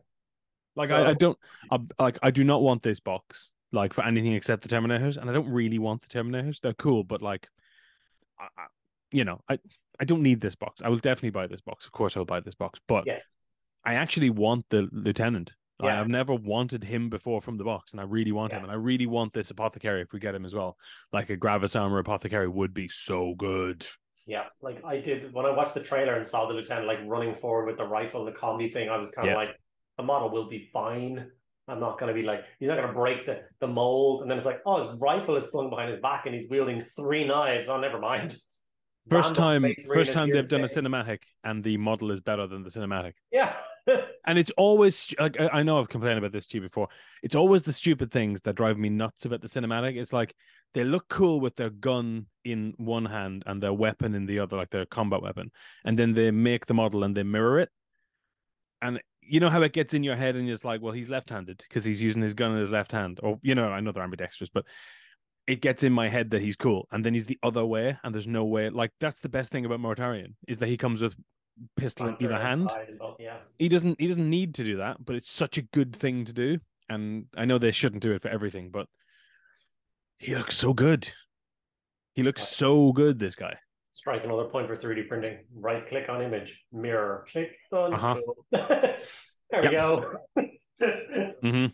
Like 0.75 0.87
So- 0.87 0.95
I, 0.95 1.09
I 1.09 1.13
don't 1.13 1.37
I, 1.69 1.77
like 1.99 2.17
I 2.23 2.31
do 2.31 2.43
not 2.43 2.63
want 2.63 2.81
this 2.81 2.99
box 2.99 3.51
like 3.73 3.93
for 3.93 4.05
anything 4.05 4.33
except 4.33 4.63
the 4.63 4.69
Terminators, 4.69 5.17
and 5.17 5.29
I 5.29 5.33
don't 5.33 5.49
really 5.51 5.79
want 5.79 6.01
the 6.03 6.07
Terminators. 6.07 6.61
They're 6.61 6.73
cool, 6.73 7.03
but 7.03 7.21
like, 7.21 7.49
I, 8.39 8.45
I, 8.57 8.65
you 9.11 9.25
know, 9.25 9.41
I 9.49 9.59
I 9.99 10.05
don't 10.05 10.21
need 10.23 10.39
this 10.39 10.55
box. 10.55 10.81
I 10.81 10.89
will 10.89 10.97
definitely 10.97 11.31
buy 11.31 11.47
this 11.47 11.61
box. 11.61 11.85
Of 11.85 11.91
course, 11.91 12.15
I'll 12.15 12.25
buy 12.25 12.39
this 12.39 12.55
box, 12.55 12.79
but 12.87 13.03
Yes. 13.05 13.27
I 13.85 13.95
actually 13.95 14.29
want 14.29 14.65
the 14.69 14.87
lieutenant. 14.91 15.51
Yeah. 15.81 15.99
I've 15.99 16.07
never 16.07 16.33
wanted 16.33 16.83
him 16.83 17.09
before 17.09 17.41
from 17.41 17.57
the 17.57 17.63
box, 17.65 17.91
and 17.91 17.99
I 17.99 18.05
really 18.05 18.31
want 18.31 18.53
him, 18.53 18.63
and 18.63 18.71
I 18.71 18.75
really 18.75 19.07
want 19.07 19.33
this 19.33 19.51
apothecary 19.51 20.01
if 20.01 20.13
we 20.13 20.19
get 20.19 20.33
him 20.35 20.45
as 20.45 20.53
well. 20.55 20.77
Like 21.11 21.29
a 21.29 21.35
Gravis 21.35 21.75
armor 21.75 21.99
apothecary 21.99 22.47
would 22.47 22.73
be 22.73 22.87
so 22.87 23.33
good. 23.37 23.85
Yeah, 24.25 24.45
like 24.61 24.81
I 24.85 24.99
did 24.99 25.33
when 25.33 25.45
I 25.45 25.49
watched 25.51 25.73
the 25.73 25.81
trailer 25.81 26.13
and 26.13 26.25
saw 26.25 26.47
the 26.47 26.53
lieutenant 26.53 26.87
like 26.87 26.99
running 27.05 27.35
forward 27.35 27.65
with 27.65 27.77
the 27.77 27.85
rifle 27.85 28.25
and 28.25 28.33
the 28.33 28.39
combi 28.39 28.71
thing. 28.71 28.87
I 28.87 28.95
was 28.97 29.09
kind 29.09 29.27
of 29.27 29.31
Yeah. 29.33 29.37
like, 29.37 29.49
the 29.97 30.03
model 30.03 30.29
will 30.29 30.47
be 30.47 30.69
fine. 30.71 31.29
I'm 31.67 31.79
not 31.79 31.99
going 31.99 32.13
to 32.13 32.13
be 32.13 32.25
like, 32.25 32.43
he's 32.59 32.69
not 32.69 32.75
going 32.75 32.87
to 32.87 32.93
break 32.93 33.25
the, 33.25 33.41
the 33.59 33.67
mold. 33.67 34.21
And 34.21 34.29
then 34.29 34.37
it's 34.37 34.45
like, 34.45 34.61
oh, 34.65 34.83
his 34.83 34.99
rifle 34.99 35.37
is 35.37 35.49
slung 35.51 35.69
behind 35.69 35.89
his 35.89 35.99
back 35.99 36.25
and 36.25 36.35
he's 36.35 36.49
wielding 36.49 36.81
three 36.81 37.23
knives. 37.25 37.69
Oh, 37.69 37.79
never 37.79 37.99
mind. 37.99 38.35
First 39.09 39.35
time, 39.35 39.65
first 39.93 40.13
time 40.13 40.29
they've 40.31 40.47
done 40.47 40.61
a 40.61 40.67
cinematic, 40.67 41.23
and 41.43 41.61
the 41.61 41.75
model 41.75 42.11
is 42.11 42.21
better 42.21 42.47
than 42.47 42.63
the 42.63 42.69
cinematic. 42.69 43.13
Yeah. 43.31 43.55
And 44.25 44.39
it's 44.39 44.51
always 44.51 45.13
like 45.19 45.37
I 45.41 45.49
I 45.59 45.63
know 45.63 45.77
I've 45.77 45.89
complained 45.89 46.17
about 46.17 46.31
this 46.31 46.47
to 46.47 46.57
you 46.57 46.61
before. 46.61 46.87
It's 47.21 47.35
always 47.35 47.63
the 47.63 47.73
stupid 47.73 48.09
things 48.11 48.39
that 48.43 48.55
drive 48.55 48.77
me 48.77 48.87
nuts 48.87 49.25
about 49.25 49.41
the 49.41 49.49
cinematic. 49.49 49.97
It's 49.97 50.13
like 50.13 50.33
they 50.73 50.85
look 50.85 51.09
cool 51.09 51.41
with 51.41 51.57
their 51.57 51.69
gun 51.69 52.27
in 52.45 52.75
one 52.77 53.03
hand 53.03 53.43
and 53.45 53.61
their 53.61 53.73
weapon 53.73 54.15
in 54.15 54.25
the 54.25 54.39
other, 54.39 54.55
like 54.55 54.69
their 54.69 54.85
combat 54.85 55.21
weapon, 55.21 55.51
and 55.83 55.99
then 55.99 56.13
they 56.13 56.31
make 56.31 56.65
the 56.65 56.73
model 56.73 57.03
and 57.03 57.17
they 57.17 57.23
mirror 57.23 57.59
it. 57.59 57.69
And 58.81 59.01
you 59.27 59.39
know 59.39 59.49
how 59.49 59.61
it 59.61 59.73
gets 59.73 59.93
in 59.93 60.03
your 60.03 60.15
head, 60.15 60.35
and 60.35 60.49
it's 60.49 60.65
like, 60.65 60.81
well, 60.81 60.93
he's 60.93 61.09
left-handed 61.09 61.63
because 61.67 61.83
he's 61.83 62.01
using 62.01 62.21
his 62.21 62.33
gun 62.33 62.51
in 62.51 62.59
his 62.59 62.69
left 62.69 62.91
hand, 62.91 63.19
or 63.23 63.39
you 63.41 63.55
know, 63.55 63.69
I 63.69 63.79
know 63.79 63.91
they're 63.91 64.03
ambidextrous, 64.03 64.49
but 64.49 64.65
it 65.45 65.61
gets 65.61 65.83
in 65.83 65.91
my 65.91 66.07
head 66.07 66.31
that 66.31 66.41
he's 66.41 66.55
cool, 66.55 66.87
and 66.91 67.05
then 67.05 67.13
he's 67.13 67.25
the 67.25 67.39
other 67.43 67.65
way, 67.65 67.97
and 68.03 68.13
there's 68.13 68.27
no 68.27 68.45
way. 68.45 68.69
Like 68.69 68.91
that's 68.99 69.19
the 69.19 69.29
best 69.29 69.51
thing 69.51 69.65
about 69.65 69.79
Mortarion 69.79 70.35
is 70.47 70.59
that 70.59 70.67
he 70.67 70.77
comes 70.77 71.01
with 71.01 71.15
pistol 71.77 72.07
in 72.07 72.17
either 72.19 72.39
hand 72.39 72.71
both, 72.97 73.15
yeah. 73.19 73.37
he 73.59 73.69
doesn't 73.69 73.99
he 73.99 74.07
doesn't 74.07 74.29
need 74.29 74.55
to 74.55 74.63
do 74.63 74.77
that, 74.77 75.03
but 75.03 75.15
it's 75.15 75.31
such 75.31 75.57
a 75.57 75.61
good 75.61 75.95
thing 75.95 76.25
to 76.25 76.33
do. 76.33 76.59
And 76.89 77.25
I 77.37 77.45
know 77.45 77.57
they 77.57 77.71
shouldn't 77.71 78.03
do 78.03 78.11
it 78.11 78.21
for 78.21 78.27
everything, 78.27 78.69
but 78.69 78.87
he 80.17 80.35
looks 80.35 80.57
so 80.57 80.73
good. 80.73 81.09
He 82.13 82.23
looks 82.23 82.47
so 82.47 82.91
good, 82.91 83.19
this 83.19 83.35
guy. 83.35 83.57
Strike 83.93 84.23
another 84.23 84.45
point 84.45 84.67
for 84.67 84.75
3D 84.75 85.07
printing. 85.07 85.37
Right 85.55 85.87
click 85.87 86.09
on 86.09 86.19
image, 86.23 86.65
mirror, 86.71 87.23
click 87.31 87.51
on. 87.71 87.93
Uh-huh. 87.93 88.19
there 88.51 89.61
we 89.61 89.69
go. 89.69 90.15
mm-hmm. 90.81 91.67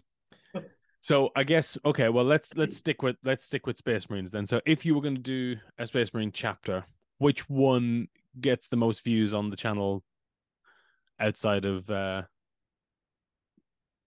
So 0.99 1.29
I 1.33 1.45
guess 1.45 1.77
okay, 1.85 2.09
well 2.09 2.25
let's 2.25 2.57
let's 2.57 2.75
stick 2.75 3.01
with 3.01 3.15
let's 3.23 3.45
stick 3.45 3.65
with 3.65 3.77
Space 3.77 4.09
Marines 4.09 4.31
then. 4.31 4.45
So 4.45 4.59
if 4.65 4.85
you 4.85 4.95
were 4.95 5.01
going 5.01 5.15
to 5.15 5.21
do 5.21 5.55
a 5.77 5.88
Space 5.88 6.13
Marine 6.13 6.33
chapter, 6.33 6.85
which 7.19 7.49
one 7.49 8.09
gets 8.41 8.67
the 8.67 8.75
most 8.75 9.05
views 9.05 9.33
on 9.33 9.49
the 9.49 9.55
channel 9.55 10.03
outside 11.21 11.63
of 11.63 11.89
uh 11.89 12.23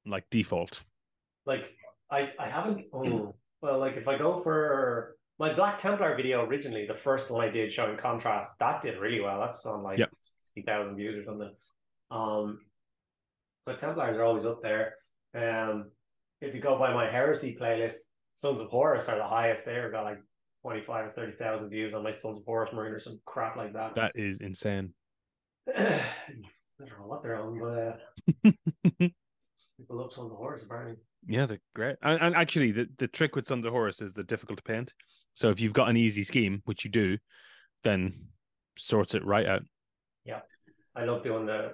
like 0.04 0.26
default? 0.30 0.84
Like 1.46 1.74
I 2.10 2.30
I 2.38 2.48
haven't. 2.48 2.84
Oh, 2.92 3.34
well, 3.62 3.78
like 3.78 3.96
if 3.96 4.06
I 4.06 4.18
go 4.18 4.36
for 4.36 5.16
my 5.42 5.52
Black 5.52 5.76
Templar 5.76 6.14
video 6.14 6.44
originally, 6.44 6.86
the 6.86 6.94
first 6.94 7.28
one 7.28 7.44
I 7.44 7.50
did 7.50 7.72
showing 7.72 7.96
contrast, 7.96 8.52
that 8.60 8.80
did 8.80 8.98
really 8.98 9.20
well. 9.20 9.40
That's 9.40 9.66
on 9.66 9.82
like 9.82 9.98
Yep. 9.98 10.10
sixty 10.44 10.62
thousand 10.62 10.94
views 10.94 11.18
or 11.18 11.24
something. 11.24 11.50
Um, 12.12 12.60
so 13.62 13.74
Templars 13.74 14.16
are 14.16 14.22
always 14.22 14.46
up 14.46 14.62
there. 14.62 14.94
Um, 15.34 15.90
if 16.40 16.54
you 16.54 16.60
go 16.60 16.78
by 16.78 16.94
my 16.94 17.10
Heresy 17.10 17.56
playlist, 17.60 17.96
Sons 18.36 18.60
of 18.60 18.68
Horus 18.68 19.08
are 19.08 19.16
the 19.16 19.26
highest. 19.26 19.64
They've 19.64 19.90
got 19.90 20.04
like 20.04 20.22
twenty 20.62 20.80
five 20.80 21.06
or 21.06 21.10
thirty 21.10 21.32
thousand 21.32 21.70
views 21.70 21.92
on 21.92 22.04
my 22.04 22.12
Sons 22.12 22.38
of 22.38 22.44
Horus 22.44 22.72
Marine 22.72 22.92
or 22.92 23.00
some 23.00 23.20
crap 23.24 23.56
like 23.56 23.72
that. 23.72 23.96
That 23.96 24.12
is 24.14 24.40
insane. 24.40 24.94
I 25.76 26.04
don't 26.78 27.00
know 27.00 27.06
what 27.06 27.24
they're 27.24 27.40
on, 27.40 27.58
but 27.58 28.48
uh, 28.48 28.52
people 29.00 29.96
love 29.96 30.12
Sons 30.12 30.30
of 30.30 30.38
Horus 30.38 30.62
apparently. 30.62 30.98
Yeah, 31.26 31.46
they're 31.46 31.60
great. 31.74 31.96
And, 32.02 32.20
and 32.20 32.36
actually, 32.36 32.70
the, 32.70 32.88
the 32.98 33.08
trick 33.08 33.34
with 33.34 33.46
Sons 33.46 33.64
of 33.64 33.72
Horus 33.72 34.00
is 34.00 34.12
they're 34.12 34.24
difficult 34.24 34.58
to 34.58 34.64
paint. 34.64 34.92
So 35.34 35.50
if 35.50 35.60
you've 35.60 35.72
got 35.72 35.88
an 35.88 35.96
easy 35.96 36.24
scheme, 36.24 36.62
which 36.64 36.84
you 36.84 36.90
do, 36.90 37.18
then 37.84 38.28
sort 38.76 39.14
it 39.14 39.24
right 39.24 39.46
out. 39.46 39.62
Yeah. 40.24 40.40
I 40.94 41.04
love 41.04 41.22
doing 41.22 41.46
the. 41.46 41.72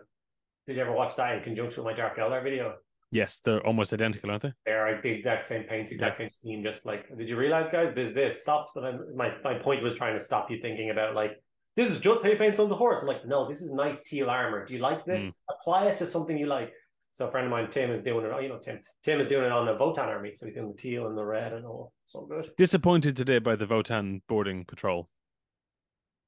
Did 0.67 0.77
you 0.77 0.83
ever 0.83 0.93
watch 0.93 1.17
that 1.17 1.35
in 1.35 1.43
conjunction 1.43 1.83
with 1.83 1.93
my 1.93 1.97
Dark 1.97 2.19
Eldar 2.19 2.43
video? 2.43 2.77
Yes, 3.11 3.41
they're 3.43 3.67
almost 3.67 3.95
identical, 3.95 4.31
aren't 4.31 4.43
they? 4.43 4.53
They're 4.67 4.93
like 4.93 5.00
the 5.00 5.11
exact 5.11 5.47
same 5.47 5.62
paints, 5.62 5.91
exact 5.93 6.17
same 6.17 6.29
scheme. 6.29 6.62
Just 6.62 6.85
like, 6.85 7.09
did 7.17 7.31
you 7.31 7.37
realize, 7.37 7.71
guys? 7.71 7.95
This 7.95 8.15
this 8.15 8.43
stops. 8.43 8.73
But 8.75 9.15
my 9.17 9.33
my 9.43 9.55
point 9.55 9.83
was 9.83 9.95
trying 9.95 10.17
to 10.19 10.23
stop 10.23 10.50
you 10.50 10.61
thinking 10.61 10.91
about 10.91 11.15
like 11.15 11.41
this 11.75 11.88
is 11.88 12.00
just 12.00 12.23
how 12.23 12.29
you 12.29 12.37
paint 12.37 12.59
on 12.59 12.69
the 12.69 12.77
horse. 12.77 12.99
I'm 13.00 13.07
like, 13.07 13.25
no, 13.25 13.49
this 13.49 13.62
is 13.62 13.73
nice 13.73 14.03
teal 14.03 14.29
armor. 14.29 14.65
Do 14.67 14.75
you 14.75 14.81
like 14.81 15.05
this? 15.07 15.23
Mm. 15.23 15.33
Apply 15.49 15.87
it 15.87 15.97
to 15.99 16.07
something 16.07 16.37
you 16.37 16.47
like. 16.47 16.73
So 17.12 17.27
a 17.27 17.31
friend 17.31 17.47
of 17.47 17.50
mine, 17.50 17.69
Tim, 17.71 17.91
is 17.91 18.03
doing 18.03 18.25
it. 18.25 18.33
Oh, 18.33 18.38
you 18.38 18.49
know, 18.49 18.59
Tim. 18.59 18.79
Tim 19.03 19.19
is 19.19 19.27
doing 19.27 19.45
it 19.47 19.53
on 19.53 19.67
the 19.67 19.75
Votann 19.77 20.07
army. 20.07 20.35
So 20.35 20.47
he's 20.47 20.55
doing 20.55 20.69
the 20.69 20.77
teal 20.77 21.07
and 21.09 21.17
the 21.19 21.25
red 21.25 21.53
and 21.53 21.67
all. 21.67 21.93
So 22.05 22.23
good. 22.27 22.49
Disappointed 22.57 23.17
today 23.17 23.38
by 23.38 23.57
the 23.57 23.67
Votann 23.67 24.21
boarding 24.29 24.65
patrol. 24.65 25.09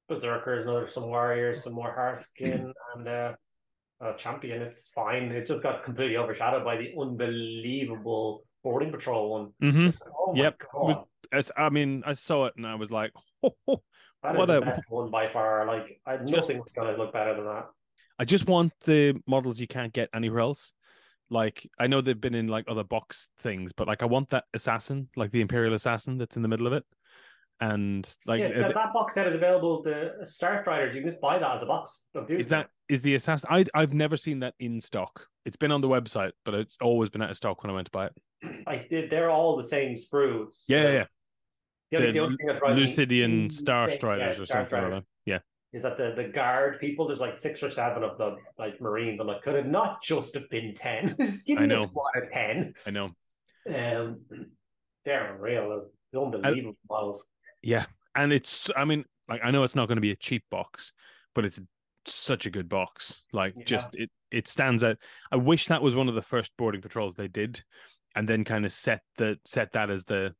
Berserkers, 0.09 0.63
another 0.63 0.87
some 0.87 1.05
warriors, 1.07 1.63
some 1.63 1.73
more 1.73 1.95
Hearthkyn, 1.97 2.73
and 2.95 3.07
uh, 3.07 3.33
a 4.01 4.13
champion. 4.17 4.61
It's 4.61 4.89
fine. 4.89 5.31
It's 5.31 5.49
just 5.49 5.63
got 5.63 5.83
completely 5.85 6.17
overshadowed 6.17 6.65
by 6.65 6.75
the 6.77 6.93
unbelievable 6.99 8.43
boarding 8.63 8.91
patrol 8.91 9.31
one. 9.31 9.51
Mm-hmm. 9.63 9.89
Oh 10.19 10.33
my 10.33 10.43
Yep. 10.43 10.63
god, 10.73 11.05
I 11.55 11.69
mean, 11.69 12.03
I 12.05 12.13
saw 12.13 12.45
it 12.47 12.53
and 12.57 12.67
I 12.67 12.75
was 12.75 12.91
like, 12.91 13.11
oh, 13.43 13.53
that 14.23 14.33
is 14.33 14.37
what 14.37 14.47
the 14.47 14.57
a- 14.57 14.61
best 14.61 14.83
one 14.89 15.09
by 15.09 15.27
far. 15.29 15.65
Like, 15.65 16.01
I, 16.05 16.17
Just- 16.17 16.49
nothing's 16.49 16.71
gonna 16.71 16.97
look 16.97 17.13
better 17.13 17.33
than 17.35 17.45
that. 17.45 17.67
I 18.21 18.23
just 18.23 18.47
want 18.47 18.71
the 18.85 19.19
models 19.25 19.59
you 19.59 19.65
can't 19.65 19.91
get 19.91 20.07
anywhere 20.13 20.41
else. 20.41 20.73
Like 21.31 21.67
I 21.79 21.87
know 21.87 22.01
they've 22.01 22.21
been 22.21 22.35
in 22.35 22.47
like 22.47 22.65
other 22.67 22.83
box 22.83 23.29
things, 23.39 23.71
but 23.75 23.87
like 23.87 24.03
I 24.03 24.05
want 24.05 24.29
that 24.29 24.43
assassin, 24.53 25.09
like 25.15 25.31
the 25.31 25.41
Imperial 25.41 25.73
assassin 25.73 26.19
that's 26.19 26.35
in 26.35 26.43
the 26.43 26.47
middle 26.47 26.67
of 26.67 26.73
it. 26.73 26.83
And 27.61 28.07
like 28.27 28.41
yeah, 28.41 28.49
uh, 28.49 28.61
that, 28.67 28.73
that 28.75 28.93
box 28.93 29.15
set 29.15 29.25
is 29.25 29.33
available. 29.33 29.81
The 29.81 30.23
Riders, 30.67 30.95
you 30.95 31.01
can 31.01 31.09
just 31.09 31.19
buy 31.19 31.39
that 31.39 31.55
as 31.55 31.63
a 31.63 31.65
box. 31.65 32.03
is 32.29 32.49
that 32.49 32.69
is 32.89 33.01
the 33.01 33.15
assassin 33.15 33.49
I 33.51 33.65
I've 33.73 33.95
never 33.95 34.17
seen 34.17 34.41
that 34.41 34.53
in 34.59 34.79
stock. 34.79 35.25
It's 35.47 35.57
been 35.57 35.71
on 35.71 35.81
the 35.81 35.87
website, 35.87 36.33
but 36.45 36.53
it's 36.53 36.77
always 36.79 37.09
been 37.09 37.23
out 37.23 37.31
of 37.31 37.37
stock 37.37 37.63
when 37.63 37.71
I 37.71 37.73
went 37.73 37.85
to 37.87 37.91
buy 37.91 38.05
it. 38.05 38.63
I, 38.67 38.87
they're 39.09 39.31
all 39.31 39.57
the 39.57 39.63
same 39.63 39.95
sprues. 39.95 40.63
Yeah, 40.67 40.83
yeah, 40.83 40.91
yeah. 40.91 41.05
The, 41.89 41.97
only- 41.97 42.11
The 42.11 42.19
only 42.19 42.37
thing 42.37 42.47
that 42.47 42.57
drives 42.57 42.79
me 42.79 42.85
Lucidian 42.85 43.51
Star 43.51 43.89
Striders 43.89 44.37
yeah, 44.37 44.43
or 44.43 44.45
Star 44.45 44.61
something 44.61 44.61
like 44.61 44.67
Striders. 44.67 44.95
that. 44.95 45.05
Yeah. 45.25 45.39
Is 45.73 45.83
that 45.83 45.97
the 45.97 46.13
the 46.15 46.25
guard 46.25 46.79
people? 46.79 47.07
There's 47.07 47.19
like 47.19 47.37
six 47.37 47.63
or 47.63 47.69
seven 47.69 48.03
of 48.03 48.17
them, 48.17 48.37
like 48.57 48.81
Marines. 48.81 49.19
I'm 49.19 49.27
like, 49.27 49.41
could 49.41 49.55
it 49.55 49.67
not 49.67 50.01
just 50.03 50.33
have 50.33 50.49
been 50.49 50.73
ten? 50.73 51.15
just 51.19 51.45
give 51.45 51.57
I 51.57 51.61
me 51.61 51.73
a 51.75 51.79
know. 51.79 51.81
squad 51.81 52.11
of 52.15 52.31
ten. 52.31 52.73
I 52.87 52.91
know. 52.91 53.05
Um, 53.67 54.19
they're 55.05 55.33
unreal. 55.35 55.85
They're 56.11 56.21
unbelievable 56.21 56.77
models. 56.89 57.27
Yeah. 57.61 57.85
And 58.15 58.33
it's 58.33 58.69
I 58.75 58.85
mean, 58.85 59.05
like 59.29 59.41
I 59.43 59.51
know 59.51 59.63
it's 59.63 59.75
not 59.75 59.87
going 59.87 59.97
to 59.97 60.01
be 60.01 60.11
a 60.11 60.15
cheap 60.15 60.43
box, 60.51 60.91
but 61.33 61.45
it's 61.45 61.61
such 62.05 62.45
a 62.45 62.49
good 62.49 62.67
box. 62.67 63.21
Like 63.31 63.53
Yeah. 63.57 63.63
just 63.65 63.95
it 63.95 64.09
it 64.31 64.47
stands 64.47 64.83
out. 64.83 64.97
I 65.31 65.37
wish 65.37 65.67
that 65.67 65.81
was 65.81 65.95
one 65.95 66.09
of 66.09 66.15
the 66.15 66.21
first 66.21 66.51
boarding 66.57 66.81
patrols 66.81 67.15
they 67.15 67.27
did 67.27 67.63
and 68.15 68.27
then 68.27 68.43
kind 68.43 68.65
of 68.65 68.71
set 68.73 69.01
the 69.17 69.37
set 69.45 69.71
that 69.73 69.89
as 69.89 70.03
the 70.03 70.33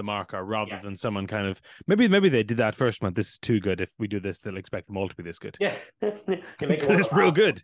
the 0.00 0.04
marker 0.04 0.42
rather 0.42 0.70
Yeah. 0.72 0.80
than 0.80 0.96
someone 0.96 1.26
kind 1.26 1.46
of 1.46 1.60
maybe 1.86 2.08
maybe 2.08 2.30
they 2.30 2.42
did 2.42 2.56
that 2.56 2.74
first 2.74 3.02
month. 3.02 3.14
This 3.16 3.32
is 3.32 3.38
too 3.38 3.60
good. 3.60 3.80
If 3.82 3.90
we 3.98 4.08
do 4.08 4.18
this, 4.18 4.38
they'll 4.38 4.56
expect 4.56 4.86
them 4.86 4.96
all 4.96 5.08
to 5.08 5.14
be 5.14 5.22
this 5.22 5.38
good. 5.38 5.56
Yeah, 5.60 5.76
you 6.02 6.10
make 6.26 6.38
it 6.38 6.80
Because 6.80 6.98
it's 7.00 7.12
real 7.12 7.30
good. 7.30 7.60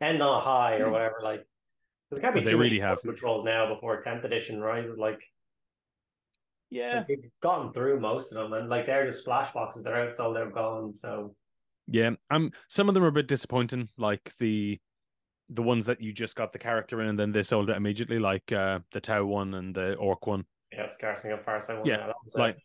End 0.00 0.20
on 0.22 0.36
a 0.36 0.40
high 0.40 0.78
or 0.78 0.90
whatever. 0.90 1.16
Like, 1.22 1.40
'cause 1.40 2.18
there 2.18 2.20
can't 2.20 2.34
be 2.34 2.40
they 2.44 2.54
really 2.54 2.78
many 2.78 2.80
have. 2.80 3.02
patrols 3.02 3.44
now 3.44 3.72
before 3.74 4.02
tenth 4.02 4.24
edition 4.24 4.60
rises. 4.60 4.98
Like, 4.98 5.22
Yeah. 6.70 6.98
like, 6.98 7.06
they've 7.06 7.30
gotten 7.40 7.72
through 7.72 8.00
most 8.00 8.32
of 8.32 8.38
them, 8.42 8.52
and 8.52 8.68
like 8.68 8.84
they're 8.86 9.06
just 9.06 9.22
splash 9.22 9.52
boxes. 9.52 9.84
They're 9.84 9.96
out, 10.08 10.14
so 10.16 10.32
they're 10.34 10.50
gone. 10.50 10.94
So 10.94 11.34
Yeah. 11.88 12.10
Um 12.30 12.52
some 12.68 12.88
of 12.88 12.94
them 12.94 13.02
are 13.04 13.08
a 13.08 13.12
bit 13.12 13.26
disappointing, 13.28 13.88
like 13.96 14.36
the 14.36 14.78
the 15.52 15.62
ones 15.62 15.86
that 15.86 16.00
you 16.00 16.12
just 16.12 16.36
got 16.36 16.52
the 16.52 16.60
character 16.60 17.00
in 17.00 17.08
and 17.08 17.18
then 17.18 17.32
they 17.32 17.42
sold 17.42 17.70
it 17.70 17.76
immediately, 17.76 18.18
like 18.20 18.52
uh 18.52 18.78
the 18.92 19.00
Tau 19.00 19.24
one 19.24 19.54
and 19.54 19.74
the 19.74 19.94
Ork 19.96 20.26
one. 20.28 20.44
Yeah, 20.72 20.82
up 20.84 21.44
Farsight 21.44 21.78
one. 21.78 21.86
Yeah, 21.86 22.12
like- 22.34 22.58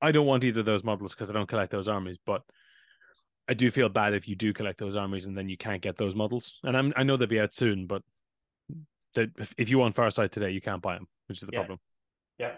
I 0.00 0.10
don't 0.10 0.26
want 0.26 0.42
either 0.44 0.60
of 0.60 0.66
those 0.66 0.82
models 0.82 1.14
because 1.14 1.30
I 1.30 1.32
don't 1.32 1.48
collect 1.48 1.70
those 1.70 1.86
armies, 1.86 2.18
but 2.26 2.42
I 3.48 3.54
do 3.54 3.70
feel 3.70 3.88
bad 3.88 4.14
if 4.14 4.28
you 4.28 4.34
do 4.34 4.52
collect 4.52 4.78
those 4.78 4.96
armies 4.96 5.26
and 5.26 5.36
then 5.36 5.48
you 5.48 5.56
can't 5.56 5.80
get 5.82 5.96
those 5.96 6.14
models. 6.14 6.58
And 6.64 6.76
I'm, 6.76 6.92
I 6.96 7.02
know 7.04 7.16
they'll 7.16 7.28
be 7.28 7.38
out 7.40 7.54
soon, 7.54 7.86
but 7.86 8.02
if, 9.16 9.54
if 9.58 9.68
you 9.70 9.78
want 9.78 9.94
Farsight 9.94 10.30
today, 10.30 10.50
you 10.50 10.60
can't 10.60 10.82
buy 10.82 10.94
them, 10.94 11.06
which 11.28 11.38
is 11.38 11.42
the 11.46 11.52
Yeah. 11.52 11.58
problem. 11.60 11.78
Yeah, 12.38 12.52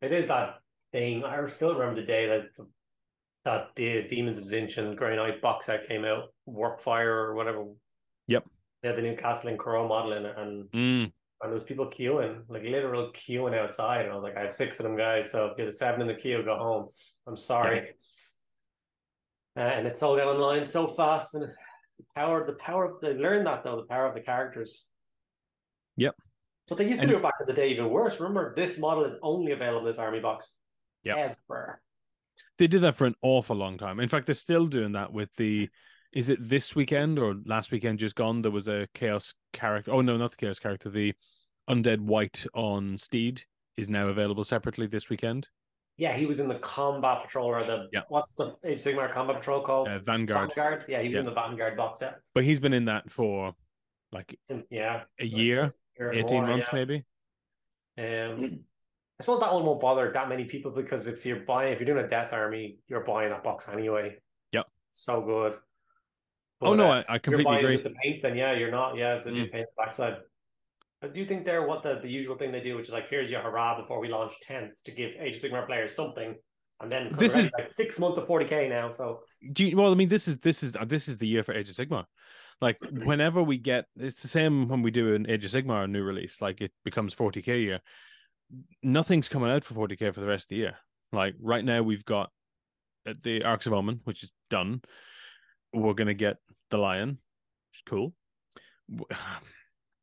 it 0.00 0.12
is 0.12 0.26
that 0.28 0.60
thing. 0.92 1.24
I 1.24 1.44
still 1.48 1.74
remember 1.74 2.00
the 2.00 2.06
day 2.06 2.26
that 2.26 2.66
that 3.44 3.70
the 3.76 4.02
Demons 4.08 4.38
of 4.38 4.44
Tzeentch 4.44 4.78
and 4.78 4.96
Grey 4.96 5.16
Knight 5.16 5.42
box 5.42 5.66
set 5.66 5.86
came 5.86 6.04
out, 6.04 6.32
Warp 6.46 6.80
Fire 6.80 7.12
or 7.12 7.34
whatever. 7.34 7.66
Yep. 8.26 8.44
They 8.82 8.88
had 8.88 8.96
the 8.96 9.02
new 9.02 9.16
Castellan 9.16 9.58
Crowe 9.58 9.86
model 9.88 10.12
in 10.12 10.24
it, 10.24 10.38
and 10.38 10.64
Mm, 10.70 11.12
and 11.44 11.50
there 11.52 11.54
was 11.54 11.64
people 11.64 11.86
queuing, 11.86 12.42
like 12.48 12.62
literal 12.62 13.12
queuing 13.12 13.56
outside. 13.56 14.02
And 14.02 14.12
I 14.12 14.14
was 14.14 14.22
like, 14.24 14.36
I 14.36 14.40
have 14.40 14.52
six 14.52 14.80
of 14.80 14.84
them 14.84 14.96
guys, 14.96 15.30
so 15.30 15.46
if 15.46 15.58
you're 15.58 15.66
the 15.66 15.72
seven 15.72 16.00
in 16.00 16.06
the 16.08 16.14
queue, 16.14 16.42
go 16.42 16.56
home. 16.56 16.88
I'm 17.26 17.36
sorry. 17.36 17.90
Uh, 19.56 19.60
and 19.60 19.86
it's 19.86 20.02
all 20.02 20.20
out 20.20 20.26
online 20.26 20.64
so 20.64 20.88
fast, 20.88 21.36
and 21.36 21.44
the 21.44 21.54
power, 22.16 22.40
of 22.40 22.46
the 22.48 22.54
power. 22.54 22.86
Of 22.86 23.00
they 23.00 23.14
learned 23.14 23.46
that 23.46 23.62
though, 23.62 23.76
the 23.76 23.84
power 23.86 24.04
of 24.04 24.14
the 24.14 24.20
characters. 24.20 24.84
Yep. 25.96 26.16
But 26.66 26.78
they 26.78 26.88
used 26.88 26.96
to 26.96 27.02
And- 27.02 27.10
do 27.12 27.18
it 27.18 27.22
back 27.22 27.34
in 27.40 27.46
the 27.46 27.52
day 27.52 27.68
even 27.68 27.88
worse. 27.88 28.18
Remember, 28.18 28.52
this 28.56 28.80
model 28.80 29.04
is 29.04 29.14
only 29.22 29.52
available 29.52 29.78
in 29.78 29.86
this 29.86 29.98
army 29.98 30.18
box. 30.18 30.50
Yeah. 31.04 31.34
Ever. 31.48 31.80
they 32.58 32.66
did 32.66 32.80
that 32.80 32.96
for 32.96 33.06
an 33.06 33.14
awful 33.22 33.54
long 33.54 33.78
time. 33.78 34.00
In 34.00 34.08
fact, 34.08 34.26
they're 34.26 34.34
still 34.34 34.66
doing 34.66 34.90
that 34.92 35.12
with 35.12 35.28
the. 35.36 35.68
Is 36.12 36.30
it 36.30 36.38
this 36.48 36.74
weekend 36.74 37.20
or 37.20 37.36
last 37.44 37.70
weekend 37.70 38.00
just 38.00 38.16
gone? 38.16 38.42
There 38.42 38.50
was 38.50 38.66
a 38.66 38.88
chaos 38.92 39.34
character. 39.52 39.92
Oh 39.92 40.00
no, 40.00 40.16
not 40.16 40.32
the 40.32 40.36
chaos 40.36 40.58
character. 40.58 40.90
The 40.90 41.14
undead 41.68 42.00
white 42.00 42.46
on 42.54 42.98
Steed 42.98 43.42
is 43.76 43.88
now 43.88 44.08
available 44.08 44.44
separately 44.44 44.86
this 44.86 45.08
weekend. 45.08 45.48
Yeah, 45.96 46.12
he 46.16 46.26
was 46.26 46.40
in 46.40 46.48
the 46.48 46.56
combat 46.58 47.22
patrol 47.22 47.46
or 47.46 47.62
the 47.62 47.88
Yeah. 47.92 48.02
what's 48.08 48.34
the 48.34 48.56
Age 48.64 48.78
Sigmar 48.78 49.10
combat 49.10 49.36
patrol 49.36 49.60
called? 49.60 49.88
Uh, 49.88 50.00
Vanguard, 50.00 50.52
Vanguard. 50.54 50.84
Yeah, 50.88 51.00
he 51.00 51.08
was 51.08 51.14
Yeah. 51.14 51.20
in 51.20 51.26
the 51.26 51.32
Vanguard 51.32 51.76
box 51.76 52.00
set. 52.00 52.20
but 52.34 52.42
he's 52.44 52.58
been 52.60 52.72
in 52.72 52.86
that 52.86 53.10
for 53.10 53.54
like 54.12 54.38
Yeah, 54.70 55.04
a 55.20 55.24
year, 55.24 55.72
year 55.98 56.12
eighteen 56.12 56.38
more, 56.42 56.48
months 56.48 56.68
yeah. 56.72 56.78
maybe. 56.78 57.04
Um, 57.96 58.64
I 59.20 59.22
suppose 59.22 59.38
that 59.40 59.52
one 59.52 59.64
won't 59.64 59.80
bother 59.80 60.10
that 60.12 60.28
many 60.28 60.44
people 60.44 60.72
because 60.72 61.06
if 61.06 61.24
you're 61.24 61.40
buying, 61.40 61.72
if 61.72 61.78
you're 61.80 61.86
doing 61.94 62.04
a 62.04 62.08
death 62.08 62.32
army, 62.32 62.78
you're 62.88 63.04
buying 63.04 63.30
that 63.30 63.44
box 63.44 63.68
anyway. 63.68 64.18
Yep. 64.52 64.66
So 64.90 65.20
good. 65.22 65.58
Oh, 66.60 66.74
no, 66.74 66.90
uh, 66.90 67.04
I- 67.08 67.12
I 67.12 67.16
if 67.16 67.26
you're 67.26 67.38
completely 67.38 67.58
agree. 67.58 67.76
The 67.76 67.90
paint, 68.02 68.22
then 68.22 68.36
yeah, 68.36 68.52
you're 68.52 68.70
not. 68.72 68.96
Yeah, 68.96 69.18
the 69.18 69.30
new 69.30 69.46
Mm. 69.46 69.52
paint 69.52 69.68
backside. 69.76 70.22
But 71.00 71.14
do 71.14 71.20
you 71.20 71.26
think 71.26 71.44
they're 71.44 71.66
what 71.66 71.82
the, 71.82 71.98
the 72.00 72.08
usual 72.10 72.36
thing 72.36 72.50
they 72.50 72.60
do, 72.62 72.76
which 72.76 72.88
is 72.88 72.92
like, 72.94 73.08
here's 73.10 73.30
your 73.30 73.40
hurrah 73.40 73.78
before 73.78 74.00
we 74.00 74.08
launch 74.08 74.34
tenth 74.40 74.82
to 74.84 74.90
give 74.90 75.14
Age 75.18 75.36
of 75.36 75.42
Sigmar 75.50 75.66
players 75.66 75.94
something, 75.94 76.34
and 76.80 76.90
then 76.90 77.12
This 77.18 77.36
is- 77.36 77.50
like 77.58 77.70
six 77.70 77.98
months 77.98 78.18
of 78.18 78.26
forty 78.26 78.44
k 78.46 78.68
now. 78.68 78.90
So 78.90 79.20
Do 79.52 79.66
you, 79.66 79.76
well, 79.76 79.92
I 79.92 79.94
mean, 79.94 80.08
this 80.08 80.28
is 80.28 80.38
this 80.38 80.62
is 80.62 80.72
this 80.86 81.08
is 81.08 81.18
the 81.18 81.26
year 81.26 81.42
for 81.42 81.52
Age 81.54 81.68
of 81.70 81.76
Sigmar. 81.76 82.04
Like 82.60 82.78
whenever 83.04 83.42
we 83.42 83.58
get, 83.58 83.84
it's 83.96 84.22
the 84.22 84.28
same 84.28 84.68
when 84.68 84.82
we 84.82 84.90
do 84.90 85.14
an 85.14 85.28
Age 85.28 85.44
of 85.44 85.50
Sigmar 85.50 85.88
new 85.90 86.02
release. 86.02 86.40
Like 86.40 86.60
it 86.60 86.72
becomes 86.84 87.12
forty 87.12 87.42
k 87.42 87.52
a 87.54 87.58
year. 87.58 87.80
Nothing's 88.82 89.28
coming 89.28 89.50
out 89.50 89.64
for 89.64 89.74
forty 89.74 89.96
k 89.96 90.10
for 90.10 90.20
the 90.20 90.26
rest 90.26 90.46
of 90.46 90.48
the 90.50 90.56
year. 90.56 90.76
Like 91.12 91.34
right 91.40 91.64
now, 91.64 91.82
we've 91.82 92.04
got 92.04 92.30
uh, 93.06 93.14
the 93.22 93.44
Arks 93.44 93.66
of 93.66 93.72
Omen, 93.72 94.00
which 94.04 94.22
is 94.22 94.30
done. 94.50 94.82
We're 95.72 95.94
gonna 95.94 96.14
get 96.14 96.36
the 96.70 96.78
Lion, 96.78 97.10
which 97.10 97.76
is 97.76 97.82
cool. 97.86 98.14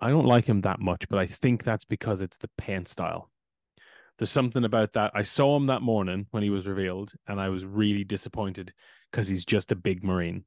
I 0.02 0.10
don't 0.10 0.26
like 0.26 0.46
him 0.46 0.62
that 0.62 0.80
much, 0.80 1.08
but 1.08 1.20
I 1.20 1.28
think 1.28 1.64
that's 1.64 1.86
because 1.86 2.22
it's 2.22 2.38
the 2.38 2.50
paint 2.58 2.88
style. 2.88 3.30
There's 4.18 4.32
something 4.32 4.66
about 4.66 4.94
that. 4.94 5.12
I 5.14 5.22
saw 5.22 5.56
him 5.56 5.68
that 5.68 5.82
morning 5.82 6.28
when 6.32 6.44
he 6.44 6.50
was 6.50 6.68
revealed, 6.68 7.14
and 7.28 7.40
I 7.40 7.50
was 7.50 7.66
really 7.66 8.04
disappointed 8.04 8.74
because 9.12 9.28
he's 9.28 9.46
just 9.46 9.72
a 9.72 9.76
big 9.76 10.04
marine. 10.04 10.44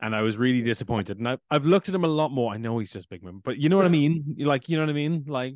And 0.00 0.14
I 0.14 0.22
was 0.22 0.36
really 0.36 0.62
disappointed. 0.62 1.18
And 1.18 1.28
I, 1.28 1.38
I've 1.50 1.66
looked 1.66 1.88
at 1.88 1.94
him 1.94 2.04
a 2.04 2.08
lot 2.08 2.30
more. 2.30 2.52
I 2.52 2.56
know 2.56 2.78
he's 2.78 2.92
just 2.92 3.10
big 3.10 3.22
marine, 3.22 3.40
but 3.44 3.58
you 3.58 3.68
know 3.68 3.76
what 3.76 3.86
I 3.86 3.90
mean? 3.90 4.36
Like, 4.38 4.68
you 4.68 4.76
know 4.76 4.84
what 4.84 4.90
I 4.90 4.94
mean? 4.94 5.24
Like, 5.26 5.54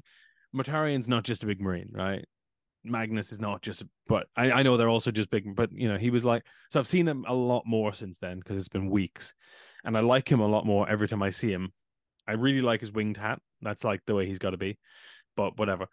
Mortarion's 0.53 1.09
not 1.09 1.25
just 1.25 1.43
a 1.43 1.47
big 1.47 1.61
marine, 1.61 1.91
right? 1.93 2.25
Magnus 2.85 3.31
is 3.33 3.41
not 3.41 3.63
just, 3.63 3.85
but 4.09 4.27
I, 4.37 4.51
I 4.51 4.63
know 4.63 4.77
they're 4.77 4.89
also 4.89 5.13
just 5.13 5.31
big, 5.31 5.55
but 5.55 5.71
you 5.73 5.89
know, 5.89 5.97
he 5.97 6.11
was 6.11 6.25
like, 6.25 6.45
so 6.71 6.81
I've 6.81 6.89
seen 6.89 7.07
him 7.07 7.25
a 7.29 7.35
lot 7.35 7.63
more 7.65 7.93
since 7.93 8.19
then 8.19 8.39
because 8.39 8.59
it's 8.59 8.69
been 8.69 8.91
weeks 8.91 9.35
and 9.85 9.97
I 9.97 10.01
like 10.01 10.31
him 10.31 10.41
a 10.41 10.47
lot 10.47 10.67
more 10.67 10.89
every 10.89 11.09
time 11.09 11.23
I 11.23 11.31
see 11.31 11.51
him. 11.51 11.73
I 12.27 12.33
really 12.33 12.61
like 12.61 12.81
his 12.81 12.93
winged 12.93 13.17
hat. 13.17 13.41
That's 13.61 13.85
like 13.85 14.01
the 14.07 14.15
way 14.15 14.27
he's 14.27 14.39
got 14.39 14.51
to 14.51 14.57
be, 14.57 14.79
but 15.37 15.59
whatever. 15.59 15.87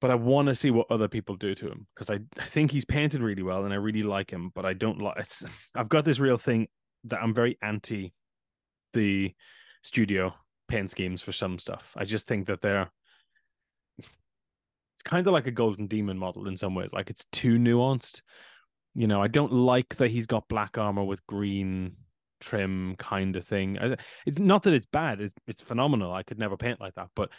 But 0.00 0.10
I 0.10 0.14
want 0.14 0.48
to 0.48 0.54
see 0.54 0.70
what 0.70 0.90
other 0.90 1.08
people 1.08 1.36
do 1.36 1.54
to 1.54 1.68
him 1.68 1.86
because 1.94 2.10
I, 2.10 2.20
I 2.38 2.44
think 2.44 2.70
he's 2.70 2.86
painted 2.86 3.20
really 3.20 3.42
well 3.42 3.64
and 3.64 3.72
I 3.72 3.76
really 3.76 4.02
like 4.02 4.30
him, 4.30 4.50
but 4.54 4.64
I 4.64 4.72
don't 4.72 5.00
like 5.00 5.18
it's 5.18 5.44
I've 5.74 5.90
got 5.90 6.04
this 6.04 6.18
real 6.18 6.38
thing 6.38 6.68
that 7.04 7.22
I'm 7.22 7.34
very 7.34 7.58
anti 7.62 8.12
the 8.92 9.34
studio 9.82 10.34
paint 10.68 10.90
schemes 10.90 11.22
for 11.22 11.32
some 11.32 11.58
stuff. 11.58 11.92
I 11.96 12.04
just 12.04 12.26
think 12.26 12.46
that 12.46 12.62
they're 12.62 12.90
it's 13.98 15.02
kind 15.04 15.26
of 15.26 15.32
like 15.32 15.46
a 15.46 15.50
golden 15.50 15.86
demon 15.86 16.18
model 16.18 16.46
in 16.46 16.56
some 16.56 16.74
ways. 16.74 16.92
Like 16.92 17.10
it's 17.10 17.24
too 17.32 17.58
nuanced. 17.58 18.22
You 18.94 19.06
know, 19.06 19.22
I 19.22 19.28
don't 19.28 19.52
like 19.52 19.96
that 19.96 20.10
he's 20.10 20.26
got 20.26 20.48
black 20.48 20.76
armor 20.76 21.04
with 21.04 21.26
green 21.26 21.96
trim 22.40 22.96
kind 22.98 23.36
of 23.36 23.44
thing. 23.44 23.78
It's 24.26 24.38
not 24.38 24.62
that 24.64 24.74
it's 24.74 24.86
bad; 24.86 25.20
it's, 25.20 25.34
it's 25.46 25.62
phenomenal. 25.62 26.12
I 26.12 26.22
could 26.22 26.38
never 26.38 26.56
paint 26.56 26.80
like 26.80 26.94
that, 26.94 27.08
but 27.14 27.30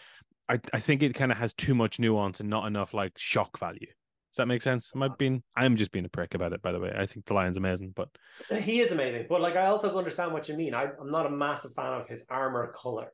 I 0.47 0.59
I 0.73 0.79
think 0.79 1.03
it 1.03 1.13
kind 1.13 1.31
of 1.31 1.37
has 1.37 1.53
too 1.53 1.75
much 1.75 1.99
nuance 1.99 2.39
and 2.39 2.49
not 2.49 2.67
enough 2.67 2.93
like 2.93 3.13
shock 3.17 3.59
value. 3.59 3.87
Does 4.31 4.37
that 4.37 4.45
make 4.45 4.61
sense? 4.61 4.91
Am 4.95 5.03
I 5.03 5.07
uh, 5.07 5.15
being? 5.17 5.43
I'm 5.57 5.75
just 5.75 5.91
being 5.91 6.05
a 6.05 6.09
prick 6.09 6.35
about 6.35 6.53
it. 6.53 6.61
By 6.61 6.71
the 6.71 6.79
way, 6.79 6.93
I 6.97 7.05
think 7.05 7.25
the 7.25 7.33
lion's 7.33 7.57
amazing, 7.57 7.91
but 7.95 8.07
uh, 8.49 8.55
he 8.55 8.79
is 8.79 8.93
amazing. 8.93 9.25
But 9.27 9.41
like, 9.41 9.57
I 9.57 9.65
also 9.65 9.95
understand 9.97 10.31
what 10.31 10.47
you 10.47 10.55
mean. 10.55 10.73
I, 10.73 10.87
I'm 10.99 11.11
not 11.11 11.25
a 11.25 11.29
massive 11.29 11.73
fan 11.73 11.99
of 11.99 12.07
his 12.07 12.25
armor 12.29 12.71
color 12.71 13.11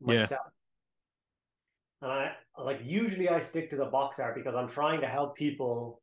myself. 0.00 0.40
Yeah. 2.02 2.08
And 2.08 2.12
I 2.12 2.62
like 2.62 2.80
usually 2.84 3.28
I 3.30 3.40
stick 3.40 3.70
to 3.70 3.76
the 3.76 3.86
box 3.86 4.18
art 4.18 4.34
because 4.34 4.54
I'm 4.54 4.68
trying 4.68 5.00
to 5.00 5.08
help 5.08 5.36
people 5.36 6.02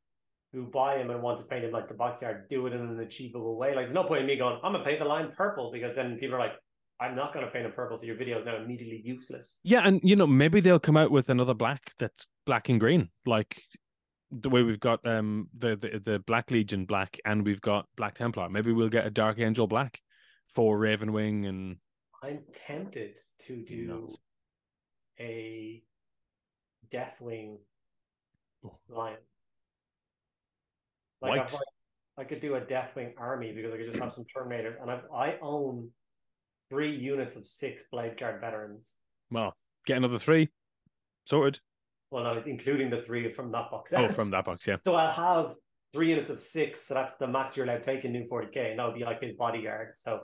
who 0.56 0.66
buy 0.66 0.98
him 0.98 1.10
and 1.10 1.22
want 1.22 1.38
to 1.38 1.44
paint 1.44 1.66
him 1.66 1.72
like 1.72 1.90
the 1.90 1.94
box 1.94 2.24
art 2.24 2.50
do 2.50 2.66
it 2.66 2.74
in 2.74 2.80
an 2.80 3.00
achievable 3.02 3.58
way. 3.58 3.76
Like 3.76 3.86
there's 3.86 3.94
no 3.94 4.06
point 4.06 4.22
in 4.22 4.28
me 4.28 4.38
going, 4.38 4.58
I'm 4.64 4.72
gonna 4.72 4.86
paint 4.86 5.00
the 5.00 5.06
line 5.06 5.32
purple 5.36 5.70
because 5.72 5.94
then 5.94 6.18
people 6.18 6.36
are 6.36 6.40
like, 6.40 6.54
I'm 7.00 7.14
not 7.14 7.34
gonna 7.34 7.48
paint 7.48 7.66
it 7.66 7.76
purple, 7.76 7.98
so 7.98 8.06
your 8.06 8.16
video 8.16 8.40
is 8.40 8.46
now 8.46 8.56
immediately 8.56 9.02
useless. 9.04 9.60
Yeah, 9.64 9.82
and 9.86 10.00
you 10.02 10.16
know, 10.16 10.26
maybe 10.26 10.62
they'll 10.62 10.80
come 10.80 10.96
out 10.96 11.12
with 11.12 11.30
another 11.30 11.54
black 11.54 11.92
that's 12.00 12.28
black 12.46 12.70
and 12.70 12.80
green. 12.80 13.10
Like 13.26 13.62
the 14.32 14.50
way 14.50 14.64
we've 14.64 14.80
got 14.80 15.06
um 15.06 15.50
the, 15.58 15.76
the 15.76 16.00
the 16.00 16.20
Black 16.20 16.52
Legion 16.52 16.86
black 16.86 17.20
and 17.26 17.46
we've 17.46 17.62
got 17.62 17.86
Black 17.98 18.16
Templar. 18.16 18.50
Maybe 18.50 18.72
we'll 18.72 18.90
get 18.90 19.06
a 19.06 19.12
Dark 19.12 19.40
Angel 19.40 19.68
black 19.68 20.02
for 20.48 20.80
Ravenwing 20.80 21.48
and 21.48 21.78
I'm 22.24 22.40
tempted 22.54 23.18
to 23.40 23.64
do 23.64 24.08
a 25.20 25.84
Deathwing 26.90 27.58
oh. 28.64 28.78
lion. 28.88 29.18
Like 31.30 31.50
White. 31.50 31.56
I, 32.18 32.22
I 32.22 32.24
could 32.24 32.40
do 32.40 32.56
a 32.56 32.62
Deathwing 32.62 33.14
army 33.18 33.52
because 33.52 33.74
I 33.74 33.78
could 33.78 33.88
just 33.88 34.00
have 34.00 34.14
some 34.14 34.26
Terminators, 34.26 34.82
and 34.82 34.90
I've, 34.90 35.04
I 35.14 35.38
own 35.42 35.90
three 36.70 36.96
units 36.96 37.36
of 37.36 37.48
six 37.48 37.84
Blade 37.92 38.18
Guard 38.18 38.42
veterans. 38.42 38.94
Well, 39.32 39.56
get 39.86 39.98
another 39.98 40.18
three 40.18 40.50
sorted. 41.26 41.60
Well, 42.12 42.24
no, 42.24 42.44
including 42.46 42.90
the 42.90 43.02
three 43.02 43.30
from 43.30 43.52
that 43.52 43.72
box. 43.72 43.92
Oh, 43.94 44.08
from 44.10 44.32
that 44.32 44.46
box, 44.46 44.66
yeah. 44.66 44.78
So 44.86 44.96
I'll 44.96 45.12
have 45.12 45.56
three 45.94 46.10
units 46.10 46.30
of 46.30 46.40
six, 46.40 46.82
so 46.82 46.94
that's 46.94 47.16
the 47.16 47.28
max 47.28 47.58
you're 47.58 47.66
allowed 47.66 47.84
to 47.84 47.84
take 47.84 48.06
in 48.06 48.12
new 48.12 48.28
40k, 48.28 48.72
and 48.72 48.80
that 48.80 48.86
would 48.86 48.96
be 48.96 49.04
like 49.04 49.22
his 49.22 49.34
bodyguard. 49.34 49.94
So 49.96 50.22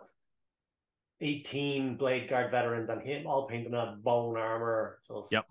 18 1.22 1.98
Blade 1.98 2.30
Guard 2.30 2.52
veterans 2.52 2.90
and 2.90 3.02
him 3.02 3.28
all 3.28 3.48
painted 3.48 3.74
in 3.74 4.02
bone 4.02 4.38
armor. 4.38 5.00
Just, 5.08 5.32
yep. 5.32 5.46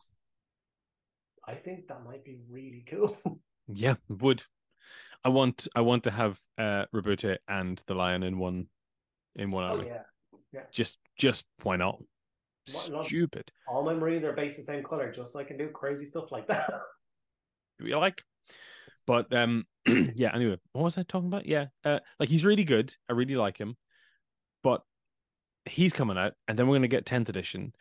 I 1.47 1.55
think 1.55 1.89
that 1.89 2.05
might 2.05 2.25
be 2.25 2.39
really 2.49 2.85
cool. 2.89 3.17
yeah, 3.69 3.95
would. 4.09 4.43
I 5.25 5.29
want 5.29 5.69
I 5.75 5.81
want 5.81 6.05
to 6.05 6.11
have 6.11 6.41
uh 6.59 6.85
Roboute 6.93 7.39
and 7.49 7.83
the 7.87 7.95
lion 7.95 8.23
in 8.23 8.39
one 8.39 8.67
in 9.37 9.51
one 9.51 9.65
oh, 9.65 9.69
army. 9.69 9.87
yeah. 9.87 10.03
Yeah. 10.53 10.61
Just 10.73 10.99
just 11.19 11.45
why 11.63 11.77
not? 11.77 12.01
Stupid. 12.67 13.51
All 13.69 13.85
my 13.85 13.95
Marines 13.95 14.25
are 14.25 14.33
based 14.33 14.57
the 14.57 14.63
same 14.63 14.83
color, 14.83 15.11
just 15.11 15.33
so 15.33 15.41
I 15.41 15.45
can 15.45 15.57
do 15.57 15.69
crazy 15.69 16.05
stuff 16.05 16.31
like 16.31 16.47
that. 16.49 16.71
you 17.81 17.99
like? 17.99 18.23
But 19.07 19.33
um 19.35 19.65
yeah, 19.87 20.35
anyway, 20.35 20.59
what 20.73 20.85
was 20.85 20.99
I 20.99 21.03
talking 21.03 21.29
about? 21.29 21.47
Yeah. 21.47 21.67
Uh 21.85 22.01
like 22.19 22.29
he's 22.29 22.45
really 22.45 22.65
good. 22.65 22.95
I 23.09 23.13
really 23.13 23.37
like 23.37 23.59
him. 23.59 23.77
But 24.63 24.83
he's 25.65 25.93
coming 25.93 26.19
out, 26.19 26.35
and 26.49 26.59
then 26.59 26.67
we're 26.67 26.75
going 26.75 26.83
to 26.83 26.89
get 26.89 27.07
10th 27.07 27.29
edition. 27.29 27.73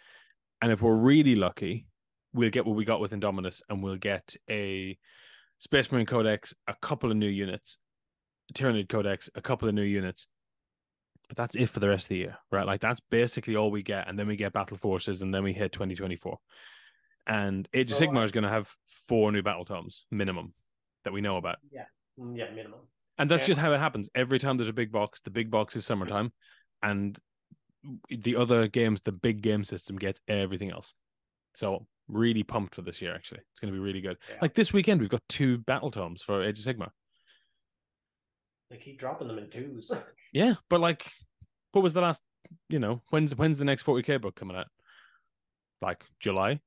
And 0.61 0.71
if 0.71 0.81
we're 0.81 0.95
really 0.95 1.35
lucky, 1.35 1.87
we'll 2.33 2.49
get 2.49 2.65
what 2.65 2.75
we 2.75 2.85
got 2.85 2.99
with 2.99 3.11
Indomitus, 3.11 3.61
and 3.69 3.83
we'll 3.83 3.97
get 3.97 4.35
a 4.49 4.97
Space 5.59 5.91
Marine 5.91 6.05
Codex, 6.05 6.53
a 6.67 6.75
couple 6.81 7.11
of 7.11 7.17
new 7.17 7.27
units, 7.27 7.77
Tyranid 8.53 8.89
Codex, 8.89 9.29
a 9.35 9.41
couple 9.41 9.67
of 9.67 9.75
new 9.75 9.83
units. 9.83 10.27
But 11.27 11.37
that's 11.37 11.55
it 11.55 11.67
for 11.67 11.79
the 11.79 11.89
rest 11.89 12.05
of 12.05 12.09
the 12.09 12.17
year, 12.17 12.37
right? 12.51 12.65
Like 12.65 12.81
that's 12.81 13.01
basically 13.11 13.55
all 13.55 13.69
we 13.69 13.83
get, 13.83 14.07
and 14.07 14.17
then 14.17 14.27
we 14.27 14.35
get 14.35 14.53
Battle 14.53 14.77
Forces, 14.77 15.21
and 15.21 15.33
then 15.33 15.43
we 15.43 15.53
hit 15.53 15.71
2024. 15.71 16.37
And 17.27 17.69
Age 17.73 17.89
so, 17.89 17.95
of 17.95 18.01
Sigmar 18.01 18.25
is 18.25 18.31
going 18.31 18.45
to 18.45 18.49
have 18.49 18.73
four 19.07 19.31
new 19.31 19.43
battle 19.43 19.65
tomes 19.65 20.05
minimum 20.09 20.53
that 21.03 21.13
we 21.13 21.21
know 21.21 21.37
about. 21.37 21.57
Yeah, 21.71 21.85
mm, 22.19 22.35
yeah, 22.35 22.49
minimum. 22.49 22.79
And 23.19 23.29
that's 23.29 23.43
yeah. 23.43 23.47
just 23.47 23.59
how 23.59 23.73
it 23.73 23.79
happens. 23.79 24.09
Every 24.15 24.39
time 24.39 24.57
there's 24.57 24.69
a 24.69 24.73
big 24.73 24.91
box, 24.91 25.21
the 25.21 25.29
big 25.29 25.51
box 25.51 25.75
is 25.75 25.85
summertime, 25.85 26.31
and 26.81 27.19
the 28.09 28.35
other 28.37 28.67
games, 28.67 29.01
the 29.01 29.11
big 29.11 29.41
game 29.41 29.63
system 29.63 29.97
gets 29.97 30.19
everything 30.27 30.71
else. 30.71 30.93
So 31.53 31.85
really 32.09 32.43
pumped 32.43 32.75
for 32.75 32.81
this 32.81 33.01
year. 33.01 33.15
Actually, 33.15 33.41
it's 33.51 33.59
going 33.59 33.73
to 33.73 33.79
be 33.79 33.83
really 33.83 34.01
good. 34.01 34.17
Yeah. 34.29 34.37
Like 34.41 34.53
this 34.53 34.73
weekend, 34.73 34.99
we've 34.99 35.09
got 35.09 35.21
two 35.29 35.59
battle 35.59 35.91
tomes 35.91 36.21
for 36.21 36.43
Age 36.43 36.59
of 36.59 36.65
Sigmar. 36.65 36.89
They 38.69 38.77
keep 38.77 38.99
dropping 38.99 39.27
them 39.27 39.37
in 39.37 39.49
twos. 39.49 39.91
yeah, 40.33 40.55
but 40.69 40.79
like, 40.79 41.09
what 41.71 41.81
was 41.81 41.93
the 41.93 42.01
last? 42.01 42.23
You 42.67 42.79
know, 42.79 43.01
when's 43.09 43.35
when's 43.35 43.59
the 43.59 43.65
next 43.65 43.85
40k 43.85 44.21
book 44.21 44.35
coming 44.35 44.57
out? 44.57 44.67
Like 45.81 46.03
July. 46.19 46.59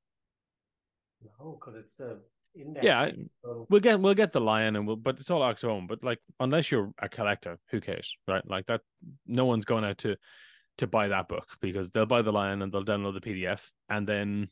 No, 1.39 1.57
because 1.59 1.75
it's 1.75 1.95
the 1.95 2.19
index. 2.55 2.85
Yeah, 2.85 3.09
so... 3.43 3.67
we'll 3.69 3.81
get 3.81 3.99
we'll 3.99 4.13
get 4.13 4.33
the 4.33 4.41
lion 4.41 4.75
and 4.75 4.87
we'll, 4.87 4.95
but 4.95 5.19
it's 5.19 5.29
all 5.29 5.41
Arc's 5.41 5.63
own. 5.63 5.87
But 5.87 6.03
like, 6.03 6.19
unless 6.39 6.71
you're 6.71 6.91
a 6.99 7.09
collector, 7.09 7.57
who 7.69 7.79
cares, 7.79 8.17
right? 8.27 8.47
Like 8.47 8.65
that, 8.67 8.81
no 9.27 9.45
one's 9.45 9.65
going 9.65 9.85
out 9.85 9.97
to 9.99 10.17
to 10.79 10.87
buy 10.87 11.07
that 11.09 11.27
book 11.27 11.47
because 11.61 11.91
they'll 11.91 12.05
buy 12.05 12.21
the 12.21 12.31
lion 12.31 12.61
and 12.61 12.71
they'll 12.71 12.85
download 12.85 13.19
the 13.19 13.29
PDF 13.29 13.61
and 13.89 14.07
then. 14.07 14.49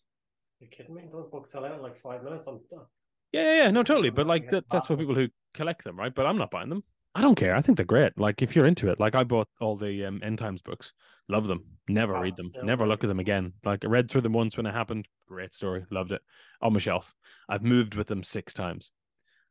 You 0.61 0.67
kidding 0.67 0.93
me? 0.93 1.03
Those 1.11 1.27
books 1.27 1.51
sell 1.51 1.65
out 1.65 1.73
in 1.73 1.81
like 1.81 1.95
five 1.95 2.23
minutes. 2.23 2.47
I'm 2.47 2.59
done. 2.69 2.85
Yeah, 3.31 3.43
yeah, 3.43 3.63
yeah, 3.63 3.71
no, 3.71 3.81
totally. 3.81 4.11
But 4.11 4.27
like 4.27 4.51
that, 4.51 4.65
that's 4.69 4.87
for 4.87 4.95
people 4.95 5.15
who 5.15 5.27
collect 5.53 5.83
them, 5.83 5.97
right? 5.97 6.13
But 6.13 6.27
I'm 6.27 6.37
not 6.37 6.51
buying 6.51 6.69
them. 6.69 6.83
I 7.15 7.21
don't 7.21 7.35
care. 7.35 7.55
I 7.55 7.61
think 7.61 7.77
they're 7.77 7.85
great. 7.85 8.17
Like 8.17 8.41
if 8.41 8.55
you're 8.55 8.65
into 8.65 8.89
it, 8.89 8.99
like 8.99 9.15
I 9.15 9.23
bought 9.23 9.47
all 9.59 9.75
the 9.75 10.05
um, 10.05 10.21
end 10.23 10.37
times 10.37 10.61
books. 10.61 10.93
Love 11.27 11.47
them. 11.47 11.65
Never 11.89 12.15
oh, 12.15 12.21
read 12.21 12.35
them. 12.37 12.51
Never 12.63 12.87
look 12.87 13.03
at 13.03 13.07
them 13.07 13.19
again. 13.19 13.53
Like 13.65 13.83
I 13.83 13.87
read 13.87 14.09
through 14.09 14.21
them 14.21 14.33
once 14.33 14.55
when 14.55 14.65
it 14.65 14.73
happened. 14.73 15.07
Great 15.27 15.55
story. 15.55 15.85
Loved 15.89 16.11
it. 16.11 16.21
On 16.61 16.71
my 16.71 16.79
shelf. 16.79 17.13
I've 17.49 17.63
moved 17.63 17.95
with 17.95 18.07
them 18.07 18.23
six 18.23 18.53
times. 18.53 18.91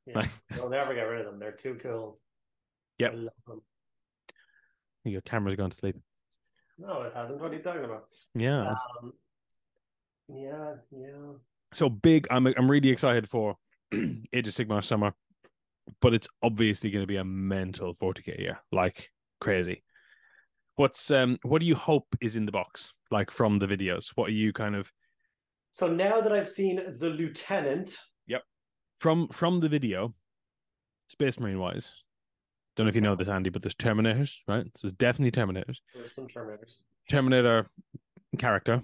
Yeah. 0.06 0.26
You'll 0.56 0.70
never 0.70 0.94
get 0.94 1.02
rid 1.02 1.20
of 1.20 1.26
them. 1.26 1.38
They're 1.38 1.52
too 1.52 1.74
cool. 1.74 2.16
Yep. 2.98 3.14
Your 5.04 5.20
camera's 5.22 5.56
gone 5.56 5.70
to 5.70 5.76
sleep. 5.76 5.96
No, 6.78 7.02
it 7.02 7.12
hasn't. 7.14 7.40
What 7.40 7.50
are 7.50 7.54
you 7.54 7.62
talking 7.62 7.84
about? 7.84 8.04
Yeah. 8.34 8.74
Um, 9.02 9.12
yeah, 10.36 10.74
yeah. 10.90 11.32
So 11.72 11.88
big. 11.88 12.26
I'm 12.30 12.46
I'm 12.46 12.70
really 12.70 12.90
excited 12.90 13.28
for 13.28 13.56
Age 13.92 14.48
of 14.48 14.54
Sigmar 14.54 14.84
Summer, 14.84 15.12
but 16.00 16.14
it's 16.14 16.28
obviously 16.42 16.90
going 16.90 17.02
to 17.02 17.06
be 17.06 17.16
a 17.16 17.24
mental 17.24 17.94
40k 17.94 18.38
year, 18.38 18.60
like 18.72 19.10
crazy. 19.40 19.82
What's 20.76 21.10
um 21.10 21.38
what 21.42 21.60
do 21.60 21.66
you 21.66 21.74
hope 21.74 22.06
is 22.20 22.36
in 22.36 22.46
the 22.46 22.52
box, 22.52 22.92
like 23.10 23.30
from 23.30 23.58
the 23.58 23.66
videos? 23.66 24.08
What 24.14 24.28
are 24.28 24.32
you 24.32 24.52
kind 24.52 24.74
of? 24.74 24.90
So 25.72 25.86
now 25.86 26.20
that 26.20 26.32
I've 26.32 26.48
seen 26.48 26.76
the 26.76 27.10
lieutenant, 27.10 27.96
yep, 28.26 28.42
from 28.98 29.28
from 29.28 29.60
the 29.60 29.68
video, 29.68 30.14
Space 31.08 31.38
Marine 31.38 31.58
wise, 31.58 31.92
don't 32.76 32.86
know 32.86 32.88
if 32.88 32.94
you 32.94 33.02
know 33.02 33.14
this, 33.14 33.28
Andy, 33.28 33.50
but 33.50 33.62
there's 33.62 33.74
Terminators, 33.74 34.38
right? 34.48 34.64
So 34.76 34.86
there's 34.86 34.94
definitely 34.94 35.32
Terminators. 35.32 35.78
There's 35.94 36.14
some 36.14 36.26
Terminators. 36.26 36.76
Terminator 37.08 37.68
character. 38.38 38.82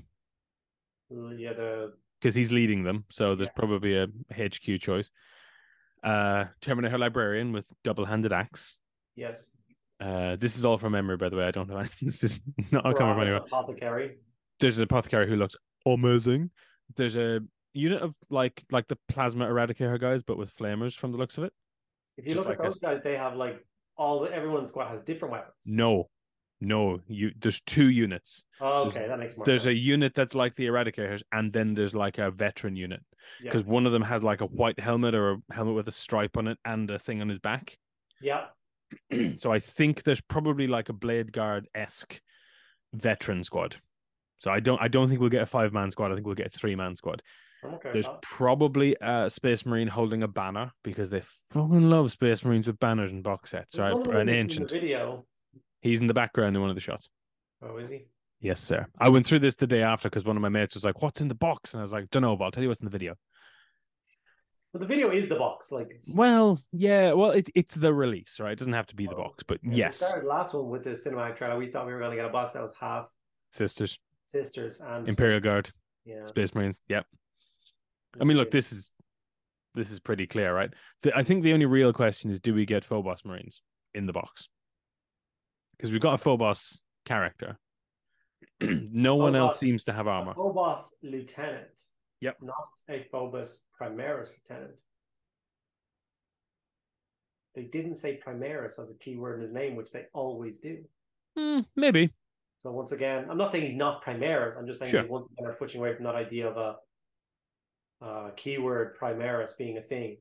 Uh, 1.11 1.31
yeah, 1.31 1.53
the 1.53 1.92
because 2.21 2.35
he's 2.35 2.53
leading 2.53 2.83
them, 2.83 3.05
so 3.11 3.35
there's 3.35 3.49
yeah. 3.49 3.59
probably 3.59 3.97
a 3.97 4.07
HQ 4.33 4.81
choice. 4.81 5.11
Uh, 6.03 6.47
Terminator 6.61 6.99
librarian 6.99 7.53
with 7.53 7.71
double-handed 7.85 8.33
axe. 8.33 8.79
Yes. 9.16 9.49
Uh, 10.01 10.37
this 10.37 10.57
is 10.57 10.64
all 10.64 10.79
from 10.79 10.92
memory, 10.92 11.16
by 11.16 11.29
the 11.29 11.37
way. 11.37 11.47
I 11.47 11.51
don't 11.51 11.69
know. 11.69 11.83
this 12.03 12.23
is 12.23 12.40
not 12.71 12.85
coming 12.85 12.97
from 12.97 13.21
anywhere. 13.21 13.37
Apothecary. 13.37 14.16
There's 14.61 14.79
an 14.79 14.85
apothecary 14.85 15.29
who 15.29 15.37
looks 15.37 15.57
amazing. 15.85 16.51
There's 16.97 17.16
a 17.16 17.40
unit 17.73 18.03
of 18.03 18.14
like 18.31 18.64
like 18.71 18.88
the 18.88 18.99
plasma 19.09 19.47
eradicator 19.47 20.01
guys, 20.01 20.23
but 20.23 20.38
with 20.38 20.55
flamers 20.57 20.95
from 20.95 21.12
the 21.12 21.19
looks 21.19 21.38
of 21.38 21.45
it. 21.45 21.53
If 22.16 22.27
you 22.27 22.33
Just 22.33 22.38
look 22.45 22.49
like 22.49 22.59
at 22.59 22.64
those 22.64 22.75
us. 22.75 22.79
guys, 22.79 23.01
they 23.03 23.16
have 23.16 23.37
like 23.37 23.64
all 23.97 24.21
the 24.21 24.33
everyone's 24.33 24.69
squad 24.69 24.88
has 24.88 25.01
different 25.01 25.33
weapons. 25.33 25.55
No, 25.66 26.09
no, 26.61 27.01
you 27.07 27.33
there's 27.38 27.61
two 27.61 27.90
units. 27.90 28.45
Oh, 28.61 28.87
okay, 28.87 29.07
that 29.07 29.19
makes 29.19 29.37
more 29.37 29.45
There's 29.45 29.66
a 29.66 29.75
unit 29.75 30.14
that's 30.14 30.35
like 30.35 30.55
the 30.57 30.66
eradicators, 30.66 31.23
and 31.33 31.53
then 31.53 31.75
there's 31.75 31.95
like 31.95 32.19
a 32.19 32.31
veteran 32.31 32.77
unit 32.77 33.01
yeah. 33.40 33.51
because 33.51 33.64
one 33.64 33.87
of 33.87 33.92
them 33.92 34.03
has 34.03 34.23
like 34.23 34.40
a 34.40 34.47
white 34.47 34.81
helmet 34.81 35.14
or 35.14 35.33
a 35.33 35.37
helmet 35.53 35.75
with 35.75 35.88
a 35.88 35.92
stripe 35.92 36.37
on 36.37 36.49
it 36.49 36.59
and 36.64 36.90
a 36.90 36.99
thing 36.99 37.21
on 37.21 37.29
his 37.29 37.38
back. 37.38 37.77
yeah, 38.21 38.47
so 39.37 39.53
I 39.53 39.59
think 39.59 40.03
there's 40.05 40.21
probably 40.21 40.66
like 40.66 40.88
a 40.88 40.95
blade 40.95 41.33
guard 41.33 41.69
esque 41.75 42.21
veteran 42.95 43.45
squad. 43.45 43.77
So 44.38 44.51
I 44.51 44.61
don't 44.61 44.81
I 44.81 44.88
don't 44.88 45.09
think 45.09 45.21
we'll 45.21 45.31
get 45.31 45.42
a 45.42 45.47
five 45.47 45.73
man 45.73 45.90
squad. 45.90 46.12
I 46.12 46.14
think 46.14 46.27
we'll 46.27 46.35
get 46.35 46.55
a 46.55 46.59
three 46.59 46.75
man 46.75 46.95
squad. 46.97 47.23
Okay. 47.64 47.90
There's 47.92 48.09
probably 48.23 48.97
a 49.01 49.29
space 49.31 49.66
marine 49.66 49.88
holding 49.88 50.23
a 50.23 50.29
banner 50.29 50.73
because 50.85 51.11
they 51.11 51.23
fucking 51.49 51.90
love 51.90 52.11
space 52.11 52.45
marines 52.45 52.66
with 52.66 52.79
banners 52.79 53.11
and 53.11 53.23
box 53.23 53.51
sets. 53.51 53.77
There's 53.77 53.92
Right, 53.92 53.92
one 53.92 54.07
of 54.07 54.12
them 54.12 54.29
an 54.29 54.29
ancient. 54.29 54.71
video. 54.71 55.25
He's 55.81 56.01
in 56.01 56.07
the 56.07 56.15
background 56.15 56.57
in 56.57 56.61
one 56.62 56.71
of 56.71 56.77
the 56.77 56.81
shots. 56.81 57.09
Oh, 57.62 57.77
is 57.79 57.91
he? 57.91 58.07
Yes, 58.41 58.61
sir. 58.61 58.87
I 58.99 59.09
went 59.09 59.27
through 59.27 59.39
this 59.41 59.55
the 59.55 59.67
day 59.67 59.83
after 59.83 60.09
because 60.11 60.25
one 60.25 60.37
of 60.37 60.43
my 60.43 60.49
mates 60.49 60.75
was 60.75 60.85
like, 60.85 61.01
"What's 61.03 61.21
in 61.21 61.29
the 61.29 61.35
box?" 61.35 61.73
And 61.73 61.81
I 61.81 61.83
was 61.83 61.93
like, 61.93 62.11
"Don't 62.11 62.23
know, 62.23 62.37
but 62.37 62.45
I'll 62.45 62.51
tell 62.51 62.62
you 62.62 62.69
what's 62.69 62.81
in 62.81 62.85
the 62.85 62.91
video." 62.91 63.15
But 64.73 64.81
the 64.81 64.87
video 64.87 65.11
is 65.11 65.29
the 65.29 65.37
box. 65.37 65.73
Like 65.73 65.89
it's, 65.91 66.15
Well, 66.15 66.61
yeah, 66.73 67.12
well, 67.12 67.31
it, 67.31 67.49
it's 67.55 67.75
the 67.75 67.95
release, 67.95 68.39
right? 68.39 68.53
It 68.53 68.59
doesn't 68.59 68.75
have 68.75 68.87
to 68.89 68.95
be 68.97 69.07
the 69.07 69.15
Oh, 69.15 69.25
box, 69.25 69.43
but 69.43 69.59
we 69.65 69.75
yes, 69.77 69.97
started 69.97 70.27
last 70.27 70.53
one 70.53 70.69
with 70.69 70.85
the 70.85 70.91
cinematic 70.91 71.37
trailer. 71.37 71.57
We 71.57 71.71
thought 71.71 71.87
we 71.87 71.95
were 71.95 71.99
going 71.99 72.11
to 72.11 72.17
get 72.17 72.27
a 72.27 72.31
box 72.31 72.53
that 72.55 72.62
was 72.62 72.75
half 72.79 73.09
sisters, 73.53 73.99
sisters 74.27 74.81
and 74.81 75.09
Imperial 75.09 75.41
Guard, 75.41 75.71
Yeah. 76.05 76.25
Space 76.25 76.55
Marines. 76.55 76.83
Yep. 76.89 77.07
I 78.21 78.25
mean, 78.25 78.37
look, 78.37 78.51
this 78.51 78.71
is 78.71 78.91
this 79.75 79.91
is 79.91 79.99
pretty 79.99 80.27
clear, 80.27 80.55
right? 80.55 80.73
The, 81.03 81.17
I 81.17 81.23
think 81.23 81.43
the 81.43 81.53
only 81.55 81.67
real 81.67 81.93
question 81.93 82.31
is, 82.31 82.41
do 82.41 82.53
we 82.53 82.67
get 82.67 82.85
Phobos 82.85 83.25
Marines 83.25 83.62
in 83.95 84.05
the 84.07 84.12
box? 84.12 84.49
Because 85.77 85.93
we've 85.93 86.01
got 86.01 86.15
a 86.15 86.19
Phobos 86.19 86.81
character. 87.05 87.59
no 88.61 89.17
one 89.17 89.37
else 89.37 89.59
seems 89.59 89.85
to 89.85 89.93
have 89.93 90.07
armor. 90.07 90.33
Phobos 90.33 90.97
lieutenant. 91.03 91.81
Yep. 92.21 92.39
Not 92.43 92.69
a 92.89 93.07
Phobos 93.11 93.62
Primaris 93.79 94.31
lieutenant. 94.33 94.75
They 97.55 97.65
didn't 97.65 97.97
say 97.97 98.21
Primaris 98.25 98.79
as 98.79 98.91
a 98.91 98.95
keyword 98.99 99.37
in 99.37 99.43
his 99.43 99.53
name, 99.53 99.77
which 99.77 99.91
they 99.91 100.07
always 100.12 100.59
do. 100.59 100.85
Hmm, 101.37 101.61
maybe. 101.75 102.12
So 102.59 102.71
once 102.71 102.93
again, 102.93 103.27
I'm 103.31 103.39
not 103.39 103.53
saying 103.53 103.67
he's 103.67 103.79
not 103.79 104.03
Primaris. 104.03 104.59
I'm 104.59 104.67
just 104.67 104.79
saying 104.79 104.91
Sure. 104.91 105.03
they 105.03 105.09
once 105.09 105.29
again 105.31 105.47
are 105.47 105.55
pushing 105.55 105.81
away 105.81 105.95
from 105.95 106.05
that 106.05 106.15
idea 106.15 106.49
of 106.49 106.57
a 106.57 108.05
uh, 108.05 108.31
keyword 108.37 108.97
Primaris 108.99 109.57
being 109.57 109.79
a 109.79 109.83
thing. 109.83 110.19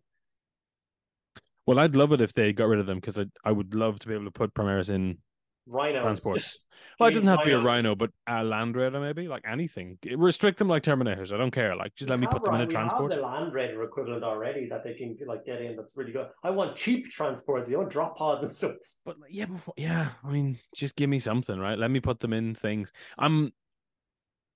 Well, 1.66 1.80
I'd 1.80 1.96
love 1.96 2.12
it 2.12 2.22
if 2.22 2.34
they 2.34 2.54
got 2.54 2.68
rid 2.68 2.80
of 2.80 2.86
them 2.86 3.00
because 3.00 3.18
I 3.18 3.26
I 3.44 3.52
would 3.52 3.74
love 3.74 4.00
to 4.00 4.08
be 4.08 4.14
able 4.14 4.26
to 4.26 4.32
put 4.32 4.54
Primaris 4.54 4.90
in 4.90 5.18
Rhinos. 5.68 6.02
transports. 6.02 6.60
Well, 7.00 7.10
it 7.10 7.14
doesn't 7.14 7.28
have 7.28 7.40
to 7.40 7.46
be 7.46 7.52
a. 7.52 7.60
Rhino, 7.60 7.96
but 7.96 8.12
a 8.28 8.44
Land 8.44 8.76
Raider 8.76 9.00
maybe, 9.00 9.28
like 9.28 9.44
anything. 9.50 9.98
Restrict 10.16 10.60
them 10.60 10.68
like 10.68 10.84
Terminators. 10.84 11.34
I 11.34 11.38
don't 11.38 11.52
care. 11.52 11.76
Like, 11.76 11.96
just 11.96 12.10
We 12.10 12.14
let 12.14 12.20
me 12.20 12.28
put 12.28 12.44
them 12.44 12.54
in 12.56 12.62
a 12.62 12.68
transport. 12.68 13.10
We 13.10 13.16
have 13.16 13.22
the 13.22 13.28
Land 13.28 13.54
Raider 13.54 13.84
equivalent 13.84 14.24
already 14.24 14.68
that 14.70 14.84
they 14.84 14.94
can 14.94 15.18
like 15.26 15.46
get 15.46 15.62
in. 15.62 15.76
That's 15.76 15.96
really 15.96 16.12
good. 16.12 16.28
I 16.44 16.52
want 16.52 16.76
cheap 16.76 17.10
transports. 17.10 17.70
You 17.70 17.78
want 17.78 17.90
drop 17.90 18.18
pods 18.18 18.44
and 18.44 18.54
stuff. 18.54 18.74
But 19.04 19.16
yeah, 19.30 19.46
but, 19.46 19.74
yeah. 19.78 20.10
I 20.24 20.30
mean, 20.30 20.58
just 20.76 20.96
give 20.96 21.10
me 21.10 21.20
something, 21.20 21.58
right? 21.58 21.78
Let 21.78 21.92
me 21.92 22.00
put 22.00 22.20
them 22.20 22.34
in 22.34 22.56
things. 22.56 22.92
I'm 23.18 23.52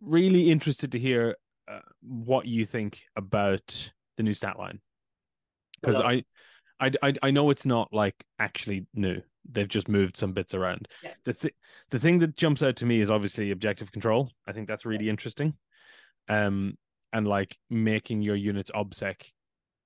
really 0.01 0.51
interested 0.51 0.91
to 0.93 0.99
hear 0.99 1.35
uh, 1.69 1.79
what 2.01 2.45
you 2.45 2.65
think 2.65 3.01
about 3.15 3.91
the 4.17 4.23
new 4.23 4.33
stat 4.33 4.57
line 4.57 4.79
because 5.81 5.99
I, 5.99 6.23
I, 6.79 6.91
I, 7.01 7.13
I 7.23 7.31
know 7.31 7.49
it's 7.49 7.65
not 7.65 7.89
like 7.93 8.15
actually 8.39 8.85
new. 8.93 9.21
They've 9.51 9.67
just 9.67 9.87
moved 9.87 10.15
some 10.15 10.33
bits 10.33 10.53
around. 10.53 10.87
Yeah. 11.03 11.13
The 11.25 11.33
th- 11.33 11.55
the 11.89 11.99
thing 11.99 12.19
that 12.19 12.35
jumps 12.35 12.61
out 12.61 12.75
to 12.77 12.85
me 12.85 13.01
is 13.01 13.09
obviously 13.09 13.51
objective 13.51 13.91
control. 13.91 14.29
I 14.47 14.51
think 14.51 14.67
that's 14.67 14.85
really 14.85 15.09
interesting. 15.09 15.53
Um, 16.27 16.77
and 17.11 17.27
like 17.27 17.57
making 17.69 18.21
your 18.21 18.35
units 18.35 18.71
obsec 18.71 19.23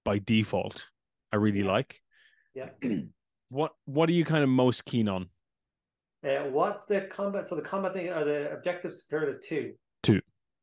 by 0.04 0.20
default, 0.20 0.86
I 1.32 1.38
really 1.38 1.64
like. 1.64 2.02
Yeah. 2.54 2.70
What 3.50 3.74
What 3.86 4.10
are 4.10 4.14
you 4.14 4.26
kind 4.26 4.44
of 4.44 4.50
most 4.50 4.84
keen 4.84 5.08
on? 5.08 5.28
Uh, 6.26 6.46
what's 6.46 6.86
the 6.86 7.02
combat? 7.02 7.48
So 7.48 7.56
the 7.56 7.62
combat 7.62 7.94
thing 7.94 8.10
are 8.10 8.24
the 8.24 8.52
objectives 8.52 9.04
period 9.04 9.30
is 9.30 9.46
two. 9.48 9.74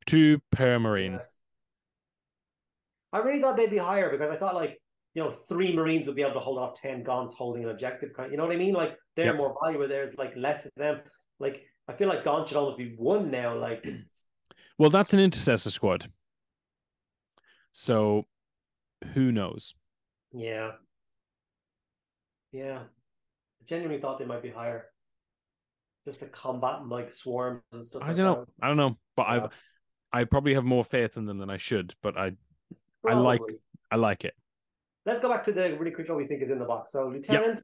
Two 0.07 0.40
per 0.51 0.77
marine. 0.81 1.12
Yes. 1.12 1.40
I 3.12 3.19
really 3.19 3.40
thought 3.40 3.57
they'd 3.57 3.71
be 3.71 3.79
higher 3.79 4.11
because 4.11 4.31
I 4.31 4.37
thought 4.37 4.57
like 4.57 4.80
you 5.14 5.23
know 5.23 5.31
three 5.31 5.75
Marines 5.75 6.07
would 6.07 6.16
be 6.16 6.23
able 6.23 6.35
to 6.35 6.40
hold 6.40 6.59
off 6.59 6.75
ten 6.75 7.03
Gaunts 7.05 7.35
holding 7.35 7.64
an 7.64 7.70
objective. 7.70 8.12
kind- 8.14 8.31
You 8.31 8.37
know 8.38 8.46
what 8.46 8.55
I 8.55 8.59
mean? 8.59 8.75
Like 8.75 8.96
they're 9.16 9.27
Yep. 9.27 9.37
more 9.37 9.57
valuable. 9.62 9.88
There's 9.88 10.16
like 10.16 10.35
less 10.37 10.66
of 10.66 10.73
them. 10.77 11.01
Like 11.38 11.62
I 11.88 11.92
feel 11.94 12.09
like 12.09 12.25
Gaunt 12.25 12.49
should 12.49 12.57
almost 12.57 12.79
be 12.79 12.94
one 12.96 13.31
now. 13.31 13.57
Like 13.57 13.85
Well, 14.79 14.90
that's 14.90 15.12
an 15.12 15.20
intercessor 15.20 15.70
squad. 15.70 16.11
So 17.73 18.27
who 19.14 19.33
knows? 19.33 19.75
yeah, 20.33 20.73
yeah. 22.53 22.81
I 22.81 23.64
genuinely 23.66 24.01
thought 24.01 24.18
they 24.18 24.25
might 24.25 24.42
be 24.42 24.51
higher. 24.51 24.87
Just 26.07 26.20
to 26.20 26.27
combat 26.27 26.87
like 26.87 27.11
swarms 27.11 27.62
and 27.73 27.85
stuff. 27.87 28.03
I 28.03 28.09
like 28.09 28.16
don't 28.16 28.27
know. 28.27 28.44
that. 28.44 28.64
I 28.64 28.68
don't 28.68 28.77
know. 28.77 28.99
But 29.16 29.27
Yeah. 29.29 29.35
I've 29.44 29.51
I 30.12 30.25
probably 30.25 30.55
have 30.55 30.64
more 30.64 30.85
faith 30.85 31.16
in 31.16 31.25
them 31.27 31.38
than 31.38 31.51
I 31.51 31.57
should, 31.59 31.94
but 32.03 32.16
I 32.16 32.33
I 33.07 33.14
like 33.14 33.40
I 33.90 33.96
like 33.96 34.25
it. 34.25 34.35
Let's 35.11 35.20
go 35.20 35.29
back 35.29 35.42
to 35.42 35.53
the 35.53 35.77
really 35.77 35.90
quick 35.90 36.09
what 36.09 36.18
we 36.18 36.25
think 36.25 36.40
is 36.40 36.51
in 36.51 36.61
the 36.61 36.64
box. 36.64 36.92
So, 36.92 37.09
Lieutenant, 37.09 37.61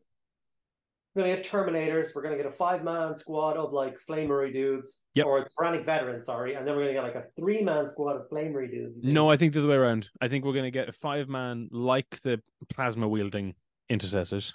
we're 1.14 1.22
going 1.22 1.36
to 1.36 1.40
get 1.40 1.48
Terminators. 1.48 2.08
We're 2.12 2.22
to 2.22 2.36
get 2.36 2.44
a 2.44 2.50
five 2.50 2.82
man 2.82 3.14
squad 3.14 3.56
of 3.56 3.72
like 3.72 4.00
Flamery 4.00 4.52
dudes, 4.52 5.02
Yep. 5.14 5.26
or 5.26 5.46
Tyrannic 5.56 5.84
veterans, 5.84 6.26
sorry. 6.26 6.54
And 6.54 6.66
then 6.66 6.74
we're 6.74 6.82
to 6.88 7.00
get 7.00 7.04
like 7.04 7.14
a 7.14 7.26
three 7.38 7.62
man 7.62 7.86
squad 7.86 8.16
of 8.16 8.28
Flamery 8.28 8.68
dudes. 8.68 8.98
No, 9.00 9.30
I 9.30 9.36
think 9.36 9.52
the 9.52 9.60
other 9.60 9.68
way 9.68 9.76
around. 9.76 10.08
I 10.20 10.26
think 10.26 10.44
we're 10.44 10.54
gonna 10.54 10.72
get 10.72 10.88
a 10.88 10.92
five 10.92 11.28
man 11.28 11.68
like 11.70 12.20
the 12.24 12.42
plasma 12.68 13.06
wielding 13.06 13.54
intercessors. 13.88 14.52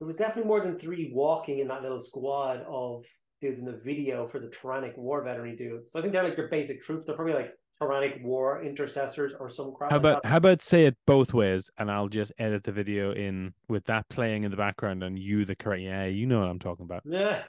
there 0.00 0.06
was 0.06 0.16
definitely 0.16 0.48
more 0.48 0.60
than 0.60 0.78
three 0.78 1.10
walking 1.14 1.60
in 1.60 1.68
that 1.68 1.80
little 1.80 1.98
squad 1.98 2.60
of 2.68 3.06
dudes 3.40 3.58
in 3.58 3.64
the 3.64 3.80
video 3.82 4.26
for 4.26 4.38
the 4.38 4.50
Tyrannic 4.50 4.98
war 4.98 5.24
veteran 5.24 5.56
dudes. 5.56 5.92
So, 5.92 5.98
I 5.98 6.02
think 6.02 6.12
they're 6.12 6.24
like 6.24 6.36
your 6.36 6.48
basic 6.48 6.82
troops. 6.82 7.06
They're 7.06 7.16
probably 7.16 7.32
like 7.32 7.52
Tyrannic 7.80 8.20
war 8.22 8.62
intercessors 8.62 9.32
or 9.38 9.48
some 9.48 9.72
crap. 9.72 9.90
How 9.90 9.98
about 9.98 10.22
that. 10.22 10.28
how 10.28 10.36
about 10.38 10.62
say 10.62 10.84
it 10.84 10.96
both 11.06 11.32
ways 11.32 11.70
and 11.78 11.90
I'll 11.90 12.08
just 12.08 12.32
edit 12.38 12.64
the 12.64 12.72
video 12.72 13.12
in 13.12 13.54
with 13.68 13.84
that 13.84 14.08
playing 14.08 14.44
in 14.44 14.50
the 14.50 14.56
background 14.56 15.02
and 15.02 15.18
you 15.18 15.44
the 15.44 15.54
correct 15.54 15.82
yeah, 15.82 16.06
you 16.06 16.26
know 16.26 16.40
what 16.40 16.48
I'm 16.48 16.58
talking 16.58 16.84
about. 16.84 17.02
Yeah. 17.18 17.42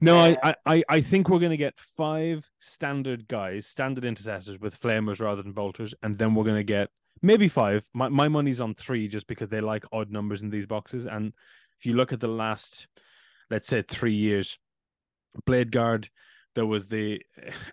No, 0.00 0.18
I, 0.18 0.54
I, 0.66 0.82
I 0.88 1.00
think 1.00 1.28
we're 1.28 1.38
going 1.38 1.50
to 1.50 1.56
get 1.56 1.78
five 1.78 2.48
standard 2.58 3.28
guys, 3.28 3.68
standard 3.68 4.04
intercessors 4.04 4.58
with 4.58 4.80
flamers 4.80 5.20
rather 5.20 5.42
than 5.42 5.52
bolters, 5.52 5.94
and 6.02 6.18
then 6.18 6.34
we're 6.34 6.44
going 6.44 6.56
to 6.56 6.64
get 6.64 6.88
maybe 7.22 7.46
five. 7.46 7.84
My 7.94 8.08
my 8.08 8.26
money's 8.28 8.60
on 8.60 8.74
three 8.74 9.06
just 9.06 9.28
because 9.28 9.48
they 9.48 9.60
like 9.60 9.84
odd 9.92 10.10
numbers 10.10 10.42
in 10.42 10.50
these 10.50 10.66
boxes. 10.66 11.06
And 11.06 11.32
if 11.78 11.86
you 11.86 11.94
look 11.94 12.12
at 12.12 12.18
the 12.18 12.28
last, 12.28 12.88
let's 13.50 13.68
say 13.68 13.82
three 13.82 14.14
years, 14.14 14.58
Blade 15.46 15.70
Guard, 15.70 16.08
there 16.54 16.66
was 16.66 16.86
the 16.86 17.22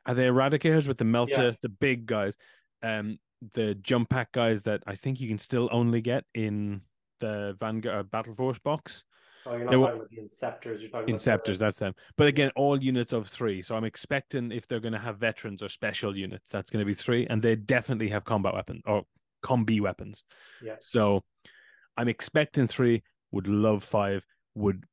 are 0.05 0.13
they 0.13 0.25
eradicators 0.27 0.87
with 0.87 0.97
the 0.97 1.05
melter, 1.05 1.47
Yeah. 1.47 1.51
the 1.61 1.69
big 1.69 2.05
guys, 2.05 2.37
um, 2.83 3.19
the 3.53 3.75
jump 3.75 4.09
pack 4.09 4.31
guys 4.31 4.63
that 4.63 4.81
I 4.87 4.95
think 4.95 5.19
you 5.19 5.27
can 5.27 5.37
still 5.39 5.69
only 5.71 6.01
get 6.01 6.25
in 6.33 6.81
the 7.19 7.55
Vanguard 7.59 8.11
Battle 8.11 8.35
Force 8.35 8.59
box. 8.59 9.03
Oh, 9.45 9.55
you're 9.55 9.63
not 9.65 9.71
They 9.71 9.77
were- 9.77 9.83
talking 9.83 9.97
about 9.99 10.09
the 10.09 10.17
Inceptors. 10.17 10.81
You're 10.81 10.89
talking 10.89 11.15
about 11.15 11.21
Inceptors, 11.21 11.57
that's 11.57 11.79
them. 11.79 11.93
But 12.17 12.27
again, 12.27 12.51
all 12.55 12.81
units 12.83 13.13
of 13.13 13.27
three. 13.27 13.61
So 13.61 13.75
I'm 13.75 13.85
expecting 13.85 14.51
if 14.51 14.67
they're 14.67 14.79
going 14.81 14.93
to 14.93 14.99
have 14.99 15.17
veterans 15.19 15.61
or 15.63 15.69
special 15.69 16.17
units, 16.17 16.49
that's 16.49 16.69
going 16.69 16.81
to 16.81 16.85
be 16.85 16.93
three, 16.93 17.25
and 17.27 17.41
they 17.41 17.55
definitely 17.55 18.09
have 18.09 18.25
combat 18.25 18.53
weapons 18.53 18.81
or 18.85 19.03
combi 19.43 19.79
weapons. 19.79 20.23
Yeah. 20.61 20.75
So 20.79 21.23
I'm 21.95 22.07
expecting 22.09 22.67
three. 22.67 23.03
Would 23.31 23.47
love 23.47 23.83
five. 23.83 24.25
Would 24.55 24.83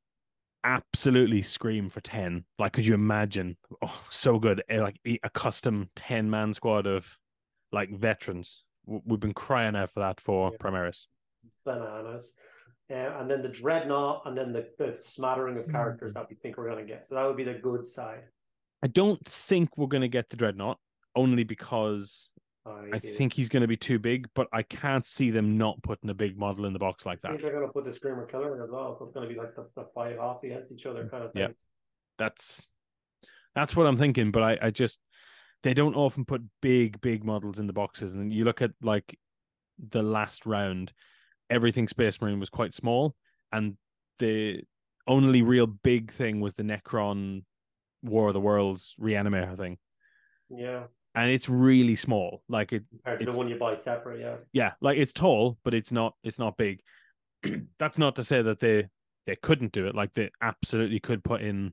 absolutely 0.65 1.43
scream 1.43 1.89
for 1.91 2.01
ten. 2.01 2.45
Like, 2.59 2.73
could 2.73 2.87
you 2.87 2.95
imagine? 2.95 3.57
Oh, 3.83 4.03
so 4.11 4.39
good. 4.39 4.63
Eh, 4.69 4.81
Like 4.81 4.97
a 5.23 5.31
custom 5.31 5.91
ten 5.95 6.29
man 6.31 6.53
squad 6.55 6.87
of 6.87 7.19
like 7.73 7.91
veterans. 7.91 8.65
We've 8.87 9.21
been 9.21 9.35
crying 9.35 9.77
out 9.77 9.91
for 9.91 10.01
that 10.01 10.21
for 10.21 10.51
Yeah. 10.53 10.59
Primaris. 10.59 11.07
bananas. 11.65 12.35
Uh, 12.91 12.95
and 13.19 13.31
then 13.31 13.41
the 13.41 13.49
dreadnought, 13.49 14.23
and 14.27 14.37
then 14.37 14.53
the, 14.53 14.69
the 14.79 14.95
smattering 15.01 15.57
of 15.57 15.67
characters 15.71 16.13
that 16.15 16.27
we 16.29 16.37
think 16.37 16.59
we're 16.59 16.69
going 16.69 16.87
to 16.87 16.93
get. 16.93 17.07
So 17.07 17.15
that 17.15 17.27
would 17.27 17.37
be 17.37 17.45
the 17.45 17.55
good 17.55 17.87
side. 17.87 18.25
I 18.83 18.89
don't 18.89 19.25
think 19.27 19.79
we're 19.79 19.87
going 19.87 20.03
to 20.03 20.09
get 20.09 20.29
the 20.29 20.37
dreadnought 20.37 20.79
only 21.17 21.45
because 21.45 22.31
I 22.67 22.99
think 22.99 23.35
he's 23.35 23.51
going 23.51 23.61
to 23.61 23.69
be 23.69 23.77
too 23.77 23.99
big, 23.99 24.27
but 24.35 24.49
I 24.53 24.63
can't 24.63 25.07
see 25.07 25.31
them 25.31 25.59
not 25.59 25.83
putting 25.83 26.09
a 26.09 26.15
big 26.15 26.39
model 26.39 26.65
in 26.65 26.73
the 26.73 26.79
box 26.79 27.05
like 27.05 27.19
I 27.23 27.29
think 27.29 27.41
that. 27.41 27.45
they're 27.45 27.55
going 27.55 27.67
to 27.67 27.73
put 27.73 27.85
the 27.85 27.93
Screamer 27.93 28.25
Killer 28.25 28.57
in 28.57 28.63
as 28.63 28.71
well. 28.71 28.97
So 28.99 29.05
it's 29.05 29.15
going 29.15 29.29
to 29.29 29.35
be 29.35 29.39
like 29.39 29.55
the, 29.55 29.69
the 29.77 29.85
fight 29.95 30.17
off 30.17 30.43
against 30.45 30.73
each 30.73 30.87
other 30.87 31.05
mm, 31.05 31.11
kind 31.11 31.25
of 31.25 31.33
thing. 31.33 31.43
Yeah. 31.43 31.49
That's 32.19 32.67
That's 33.55 33.77
what 33.77 33.87
I'm 33.87 33.99
thinking. 33.99 34.31
But 34.31 34.43
I, 34.43 34.59
I 34.63 34.71
just 34.71 34.99
they 35.63 35.75
don't 35.75 35.95
often 35.95 36.25
put 36.25 36.43
big, 36.63 37.01
big 37.01 37.23
models 37.23 37.59
in 37.59 37.67
the 37.67 37.73
boxes. 37.75 38.15
And 38.15 38.33
you 38.33 38.45
look 38.45 38.63
at 38.63 38.71
like 38.81 39.19
the 39.91 40.03
last 40.03 40.47
round, 40.47 40.93
everything 41.51 41.89
Space 41.89 42.21
Marine 42.21 42.41
was 42.41 42.51
quite 42.51 42.73
small, 42.73 43.15
and 43.53 43.77
the 44.19 44.63
only 45.07 45.43
real 45.43 45.67
big 45.67 46.13
thing 46.13 46.41
was 46.41 46.55
the 46.55 46.63
Necron 46.63 47.45
War 48.03 48.29
of 48.29 48.35
the 48.35 48.41
Worlds 48.41 48.95
reanimator 48.99 49.57
thing. 49.57 49.77
Yeah. 50.49 50.85
And 51.15 51.31
it's 51.31 51.49
really 51.49 51.95
small. 51.97 52.43
Like 52.49 52.73
it 52.73 52.83
Compared 52.91 53.21
to 53.21 53.27
the 53.27 53.39
one 53.39 53.49
you 53.49 53.57
buy 53.57 53.77
separate, 53.77 54.21
yeah. 54.21 54.37
yeah, 54.53 54.73
like 54.81 54.99
it's 54.99 55.13
tall, 55.13 55.59
but 55.65 55.73
it's 55.75 55.93
not 55.93 56.15
it's 56.25 56.39
not 56.39 56.57
big. 56.57 56.81
That's 57.79 57.99
not 57.99 58.17
to 58.17 58.25
say 58.25 58.43
that 58.43 58.59
they 58.59 58.89
they 59.27 59.37
couldn't 59.37 59.73
do 59.73 59.87
it. 59.87 59.95
Like 59.95 60.13
they 60.15 60.31
absolutely 60.43 60.99
could 61.01 61.23
put 61.23 61.41
in 61.41 61.73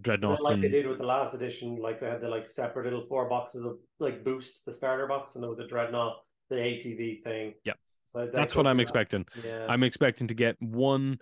dreadnoughts 0.00 0.42
like 0.42 0.54
and 0.54 0.62
they 0.62 0.68
did 0.68 0.86
with 0.86 0.98
the 0.98 1.06
last 1.06 1.34
edition, 1.34 1.76
like 1.76 1.98
they 1.98 2.08
had 2.08 2.20
the 2.20 2.28
like 2.28 2.46
separate 2.46 2.84
little 2.84 3.04
four 3.04 3.28
boxes 3.28 3.64
of 3.64 3.78
like 3.98 4.24
boost 4.24 4.64
the 4.64 4.72
starter 4.72 5.06
box, 5.06 5.34
and 5.34 5.42
there 5.42 5.50
was 5.50 5.58
a 5.58 5.66
dreadnought, 5.66 6.16
the 6.50 6.56
ATV 6.56 7.22
thing. 7.22 7.54
Yeah, 7.64 7.74
So 8.04 8.28
that's 8.32 8.54
what 8.54 8.66
I'm 8.66 8.76
that. 8.78 8.82
expecting. 8.82 9.26
Yeah. 9.44 9.66
I'm 9.68 9.82
expecting 9.82 10.28
to 10.28 10.34
get 10.34 10.56
one 10.60 11.18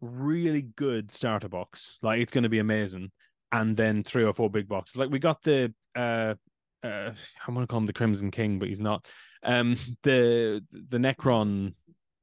really 0.00 0.62
good 0.62 1.10
starter 1.10 1.48
box. 1.48 1.98
Like 2.02 2.20
it's 2.20 2.32
going 2.32 2.44
to 2.44 2.48
be 2.48 2.58
amazing, 2.58 3.10
and 3.54 3.76
then 3.76 4.02
three 4.02 4.24
or 4.24 4.34
four 4.34 4.50
big 4.50 4.68
boxes. 4.68 4.96
Like 4.96 5.10
we 5.10 5.18
got 5.18 5.42
the 5.42 5.72
uh 5.96 6.34
uh 6.82 7.12
I 7.46 7.50
want 7.50 7.62
to 7.62 7.66
call 7.66 7.78
him 7.78 7.86
the 7.86 7.92
Crimson 7.92 8.30
King, 8.30 8.58
but 8.58 8.68
he's 8.68 8.80
not. 8.80 9.06
Um 9.42 9.76
the 10.02 10.62
the 10.72 10.98
Necron 10.98 11.74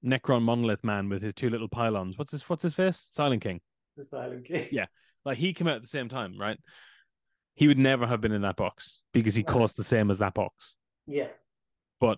Necron 0.06 0.42
monolith 0.44 0.84
man 0.84 1.10
with 1.10 1.22
his 1.24 1.34
two 1.34 1.50
little 1.50 1.70
pylons. 1.70 2.18
What's 2.18 2.32
his 2.32 2.48
what's 2.50 2.64
his 2.64 2.74
face? 2.74 3.08
Silent 3.12 3.42
King. 3.42 3.62
the 3.98 4.04
Silent 4.04 4.46
King. 4.46 4.68
Yeah. 4.72 4.86
Like 5.26 5.38
he 5.38 5.54
came 5.54 5.68
out 5.68 5.76
at 5.76 5.82
the 5.82 5.88
same 5.88 6.10
time, 6.10 6.38
right? 6.40 6.58
He 7.54 7.68
would 7.68 7.78
never 7.78 8.08
have 8.08 8.22
been 8.22 8.32
in 8.32 8.42
that 8.42 8.56
box 8.56 9.02
because 9.14 9.36
he 9.36 9.44
Right. 9.44 9.54
cost 9.54 9.78
the 9.78 9.84
same 9.84 10.10
as 10.12 10.18
that 10.20 10.34
box. 10.34 10.76
Yeah. 11.06 11.28
But 12.00 12.18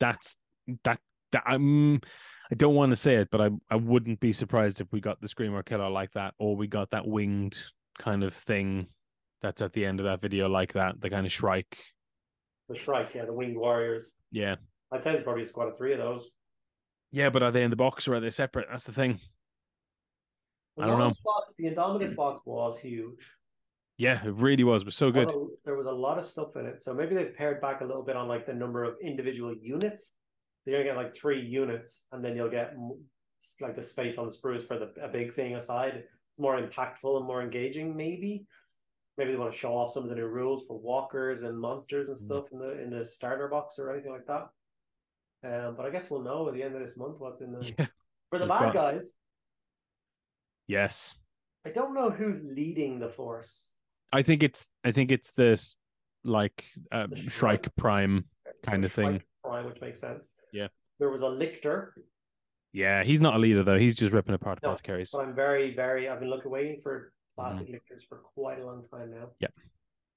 that's 0.00 0.36
that. 0.84 0.98
that 1.32 1.42
I'm. 1.46 2.00
I 2.50 2.54
don't 2.54 2.74
want 2.74 2.90
to 2.90 2.96
say 2.96 3.16
it, 3.16 3.28
but 3.30 3.40
I 3.40 3.50
I 3.70 3.76
wouldn't 3.76 4.20
be 4.20 4.32
surprised 4.32 4.80
if 4.80 4.86
we 4.92 5.00
got 5.00 5.20
the 5.20 5.28
screamer 5.28 5.62
killer 5.62 5.88
like 5.90 6.12
that, 6.12 6.34
or 6.38 6.54
we 6.56 6.66
got 6.66 6.90
that 6.90 7.06
winged 7.06 7.56
kind 7.98 8.22
of 8.22 8.34
thing 8.34 8.86
that's 9.42 9.62
at 9.62 9.72
the 9.72 9.84
end 9.84 10.00
of 10.00 10.04
that 10.04 10.20
video 10.22 10.48
like 10.48 10.72
that, 10.74 11.00
the 11.00 11.10
kind 11.10 11.26
of 11.26 11.32
Shrike. 11.32 11.76
The 12.68 12.74
Shrike, 12.74 13.10
yeah, 13.14 13.24
the 13.24 13.32
Winged 13.32 13.56
Warriors. 13.56 14.14
Yeah, 14.30 14.56
I'd 14.92 15.02
say 15.02 15.12
there's 15.12 15.24
probably 15.24 15.42
a 15.42 15.46
squad 15.46 15.68
of 15.68 15.76
three 15.76 15.92
of 15.92 15.98
those. 15.98 16.30
yeah, 17.12 17.30
but 17.30 17.42
are 17.42 17.50
they 17.50 17.62
in 17.62 17.70
the 17.70 17.76
box 17.76 18.06
or 18.08 18.14
are 18.14 18.20
they 18.20 18.30
separate? 18.30 18.66
That's 18.70 18.84
the 18.84 18.92
thing. 18.92 19.20
The 20.76 20.84
I 20.84 20.86
don't 20.86 20.98
know. 20.98 21.12
Box, 21.24 21.54
the 21.56 21.64
Indomitus 21.64 22.14
box 22.14 22.42
was 22.44 22.78
huge. 22.78 23.28
Yeah, 23.98 24.22
it 24.24 24.34
really 24.34 24.62
was. 24.62 24.82
It 24.82 24.86
was 24.86 24.94
so 24.96 25.10
good. 25.10 25.28
Although 25.28 25.50
there 25.64 25.74
was 25.74 25.86
a 25.86 25.90
lot 25.92 26.18
of 26.18 26.24
stuff 26.26 26.54
in 26.56 26.66
it. 26.66 26.82
So 26.82 26.92
maybe 26.92 27.14
they've 27.14 27.34
pared 27.34 27.62
back 27.62 27.80
a 27.80 27.84
little 27.84 28.02
bit 28.02 28.14
on 28.14 28.28
like 28.28 28.44
the 28.44 28.52
number 28.52 28.84
of 28.84 28.96
individual 29.00 29.54
units. 29.58 30.18
So 30.66 30.72
you're 30.72 30.80
gonna 30.82 30.90
get 30.90 30.96
like 30.96 31.14
three 31.14 31.40
units, 31.40 32.08
and 32.10 32.24
then 32.24 32.34
you'll 32.34 32.50
get 32.50 32.74
like 33.60 33.76
the 33.76 33.82
space 33.84 34.18
on 34.18 34.26
the 34.26 34.32
sprues 34.32 34.66
for 34.66 34.76
the 34.76 34.90
a 35.00 35.06
big 35.06 35.32
thing 35.32 35.54
aside. 35.54 36.02
More 36.38 36.60
impactful 36.60 37.16
and 37.18 37.24
more 37.24 37.40
engaging, 37.40 37.96
maybe. 37.96 38.46
Maybe 39.16 39.30
they 39.30 39.36
want 39.38 39.52
to 39.52 39.58
show 39.58 39.76
off 39.76 39.92
some 39.92 40.02
of 40.02 40.08
the 40.08 40.16
new 40.16 40.26
rules 40.26 40.66
for 40.66 40.76
walkers 40.76 41.42
and 41.42 41.56
monsters 41.58 42.08
and 42.08 42.18
Mm. 42.18 42.20
stuff 42.20 42.50
in 42.50 42.58
the 42.58 42.82
in 42.82 42.90
the 42.90 43.04
starter 43.06 43.46
box 43.46 43.78
or 43.78 43.92
anything 43.92 44.10
like 44.10 44.26
that. 44.26 44.48
Um, 45.44 45.76
but 45.76 45.86
I 45.86 45.90
guess 45.90 46.10
we'll 46.10 46.22
know 46.22 46.48
at 46.48 46.54
the 46.54 46.62
end 46.64 46.74
of 46.74 46.80
this 46.80 46.96
month 46.96 47.20
what's 47.20 47.40
in 47.40 47.52
the 47.52 47.60
Yeah. 47.78 47.86
for 48.30 48.38
the 48.40 48.46
We've 48.46 48.48
bad 48.48 48.72
got- 48.72 48.74
guys. 48.74 49.14
Yes, 50.66 51.14
I 51.64 51.70
don't 51.70 51.94
know 51.94 52.10
who's 52.10 52.42
leading 52.42 52.98
the 52.98 53.08
force. 53.08 53.76
I 54.12 54.22
think 54.22 54.42
it's. 54.42 54.66
I 54.82 54.90
think 54.90 55.12
it's 55.12 55.30
this 55.30 55.76
like 56.24 56.64
uh, 56.90 57.06
The 57.06 57.14
Shrike 57.16 57.30
Shrike. 57.62 57.76
Prime. 57.76 58.24
Kind 58.64 58.84
of 58.84 58.90
thing. 58.90 59.22
Prime, 59.44 59.64
which 59.66 59.80
makes 59.80 60.00
sense. 60.00 60.28
Yeah. 60.52 60.68
There 60.98 61.10
was 61.10 61.20
a 61.22 61.28
lictor, 61.28 61.92
Yeah, 62.72 63.02
he's 63.04 63.20
not 63.20 63.34
a 63.34 63.38
leader 63.38 63.62
though. 63.64 63.78
He's 63.78 63.94
just 63.94 64.12
ripping 64.12 64.34
apart 64.34 64.58
No, 64.62 64.70
apothecaries. 64.70 65.10
but 65.12 65.24
I'm 65.26 65.34
very, 65.34 65.74
very. 65.74 66.08
I've 66.08 66.20
been 66.20 66.30
looking, 66.30 66.50
waiting 66.50 66.80
for 66.80 67.12
plastic 67.36 67.68
lictors 67.68 68.04
for 68.04 68.18
quite 68.34 68.60
a 68.60 68.66
long 68.66 68.84
time 68.90 69.10
now. 69.10 69.16
Mm-hmm. 69.16 69.40
Yep. 69.40 69.52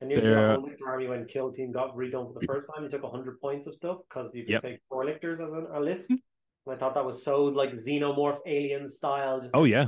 And 0.01 0.09
nearly 0.09 0.23
They're- 0.23 0.47
the 0.47 0.53
whole 0.55 0.63
lictor 0.69 0.87
army 0.87 1.07
when 1.07 1.25
Kill 1.25 1.51
Team 1.51 1.71
got 1.73 1.95
redone 1.95 2.33
for 2.33 2.39
the 2.39 2.45
first 2.47 2.67
time. 2.73 2.83
You 2.83 2.89
took 2.89 3.03
hundred 3.03 3.39
points 3.41 3.67
of 3.67 3.75
stuff 3.75 3.97
because 4.07 4.33
you 4.33 4.43
could 4.43 4.51
Yep. 4.53 4.61
take 4.61 4.79
four 4.89 5.03
lictors 5.05 5.39
as 5.41 5.49
a 5.73 5.79
list. 5.79 6.11
And 6.11 6.21
I 6.69 6.75
thought 6.75 6.93
that 6.93 7.05
was 7.05 7.21
so 7.23 7.45
like 7.45 7.71
xenomorph 7.73 8.39
alien 8.45 8.87
style. 8.87 9.41
Just 9.41 9.55
Oh 9.55 9.65
yeah. 9.65 9.87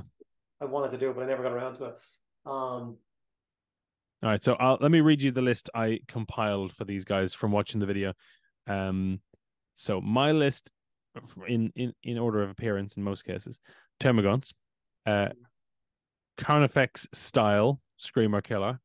I 0.59 0.65
wanted 0.65 0.91
to 0.91 0.97
do 0.97 1.09
it, 1.09 1.15
but 1.15 1.23
I 1.23 1.27
never 1.27 1.43
got 1.43 1.53
around 1.53 1.75
to 1.75 1.85
it. 1.85 1.97
Um, 2.45 2.97
All 4.23 4.29
right, 4.29 4.43
so 4.43 4.53
I'll, 4.59 4.77
let 4.81 4.91
me 4.91 5.01
read 5.01 5.21
you 5.21 5.31
the 5.31 5.41
list 5.41 5.69
I 5.73 5.99
compiled 6.07 6.71
for 6.73 6.85
these 6.85 7.05
guys 7.05 7.33
from 7.33 7.51
watching 7.51 7.79
the 7.79 7.87
video. 7.87 8.13
Um, 8.67 9.19
so 9.81 9.99
my 9.99 10.31
list, 10.31 10.69
in 11.47 11.71
in 11.75 11.91
in 12.03 12.19
order 12.19 12.43
of 12.43 12.51
appearance 12.51 12.97
in 12.97 13.03
most 13.03 13.25
cases, 13.25 13.57
Termagants, 13.99 14.53
uh, 15.07 15.29
Carnifex 16.37 17.07
style 17.13 17.81
Screamer 17.97 18.41
Killer, 18.41 18.79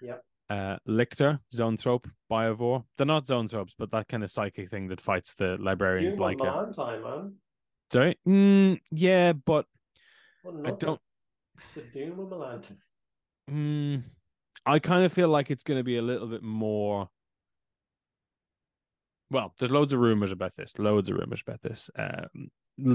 Yep. 0.00 0.24
uh, 0.50 0.76
Lictor, 0.88 1.38
Zoanthrope, 1.54 2.10
Biovore. 2.28 2.82
They're 2.96 3.06
not 3.06 3.26
Zoanthropes, 3.26 3.74
but 3.78 3.92
that 3.92 4.08
kind 4.08 4.24
of 4.24 4.32
psychic 4.32 4.68
thing 4.68 4.88
that 4.88 5.00
fights 5.00 5.34
the 5.34 5.56
librarians 5.60 6.18
like 6.18 6.38
it. 6.40 6.74
Time, 6.74 7.02
man. 7.02 7.34
Sorry, 7.92 8.18
mm, 8.26 8.80
yeah, 8.90 9.32
but 9.32 9.66
Well, 10.42 10.66
I 10.66 10.72
don't. 10.72 11.00
The 11.76 11.82
Doom 11.82 12.18
on 12.18 12.30
Milan. 12.30 12.62
Mm, 13.48 14.02
I 14.66 14.80
kind 14.80 15.04
of 15.04 15.12
feel 15.12 15.28
like 15.28 15.52
it's 15.52 15.62
going 15.62 15.78
to 15.78 15.84
be 15.84 15.98
a 15.98 16.02
little 16.02 16.26
bit 16.26 16.42
more. 16.42 17.08
Well, 19.32 19.54
there's 19.58 19.70
loads 19.70 19.94
of 19.94 20.00
rumors 20.00 20.30
about 20.30 20.54
this. 20.56 20.78
Loads 20.78 21.08
of 21.08 21.16
rumors 21.16 21.42
about 21.46 21.62
this. 21.62 21.88
Um, 21.96 22.50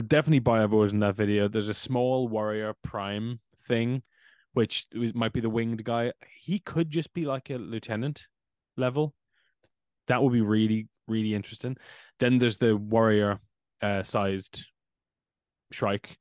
definitely 0.07 0.39
Biovores 0.39 0.91
in 0.91 0.99
that 0.99 1.15
video. 1.15 1.47
There's 1.47 1.67
a 1.67 1.73
small 1.73 2.27
warrior 2.27 2.75
prime 2.83 3.39
thing, 3.67 4.03
which 4.53 4.85
might 5.15 5.33
be 5.33 5.39
the 5.39 5.49
winged 5.49 5.83
guy. 5.83 6.13
He 6.39 6.59
could 6.59 6.91
just 6.91 7.11
be 7.15 7.25
like 7.25 7.49
a 7.49 7.55
lieutenant 7.55 8.27
level. 8.77 9.15
That 10.05 10.21
would 10.21 10.31
be 10.31 10.41
really, 10.41 10.87
really 11.07 11.33
interesting. 11.33 11.75
Then 12.19 12.37
there's 12.37 12.57
the 12.57 12.77
warrior 12.77 13.39
uh, 13.81 14.03
sized 14.03 14.63
Shrike. 15.71 16.17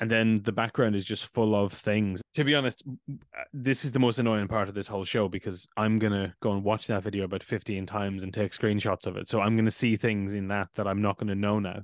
And 0.00 0.10
then 0.10 0.40
the 0.44 0.52
background 0.52 0.96
is 0.96 1.04
just 1.04 1.26
full 1.34 1.54
of 1.54 1.72
things. 1.72 2.22
To 2.34 2.44
be 2.44 2.54
honest, 2.54 2.82
uh, 3.08 3.42
this 3.52 3.84
is 3.84 3.92
the 3.92 3.98
most 3.98 4.18
annoying 4.18 4.48
part 4.48 4.68
of 4.68 4.74
this 4.74 4.88
whole 4.88 5.04
show 5.04 5.28
because 5.28 5.66
I'm 5.76 5.98
going 5.98 6.14
to 6.14 6.32
go 6.42 6.52
and 6.52 6.64
watch 6.64 6.86
that 6.86 7.02
video 7.02 7.24
about 7.24 7.42
15 7.42 7.84
times 7.84 8.22
and 8.22 8.32
take 8.32 8.52
screenshots 8.52 9.06
of 9.06 9.18
it. 9.18 9.28
So 9.28 9.40
I'm 9.40 9.56
going 9.56 9.66
to 9.66 9.70
see 9.70 9.96
things 9.96 10.32
in 10.32 10.48
that 10.48 10.68
that 10.76 10.86
I'm 10.86 11.02
not 11.02 11.18
going 11.18 11.28
to 11.28 11.34
know 11.34 11.58
now. 11.58 11.82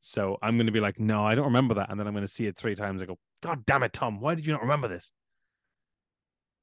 So 0.00 0.36
I'm 0.42 0.56
going 0.56 0.66
to 0.66 0.72
be 0.72 0.80
like, 0.80 0.98
no, 0.98 1.24
I 1.24 1.36
don't 1.36 1.44
remember 1.44 1.74
that. 1.74 1.88
And 1.88 2.00
then 2.00 2.08
I'm 2.08 2.12
going 2.12 2.26
to 2.26 2.32
see 2.32 2.46
it 2.46 2.56
three 2.56 2.74
times. 2.74 3.00
I 3.00 3.06
go, 3.06 3.18
God 3.40 3.64
damn 3.64 3.84
it, 3.84 3.92
Tom. 3.92 4.20
Why 4.20 4.34
did 4.34 4.44
you 4.44 4.52
not 4.52 4.62
remember 4.62 4.88
this? 4.88 5.12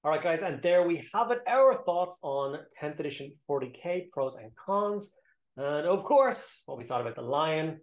All 0.04 0.12
right, 0.12 0.24
guys, 0.24 0.42
and 0.42 0.62
there 0.62 0.88
we 0.88 1.08
have 1.14 1.32
it. 1.32 1.40
Our 1.48 1.76
thoughts 1.76 2.18
on 2.22 2.58
10th 2.82 3.00
edition 3.00 3.34
40k 3.50 4.10
pros 4.10 4.36
and 4.36 4.50
cons, 4.56 5.12
and 5.58 5.86
of 5.86 6.06
course, 6.06 6.64
what 6.66 6.78
we 6.78 6.86
thought 6.86 7.02
about 7.02 7.16
the 7.16 7.22
lion 7.22 7.82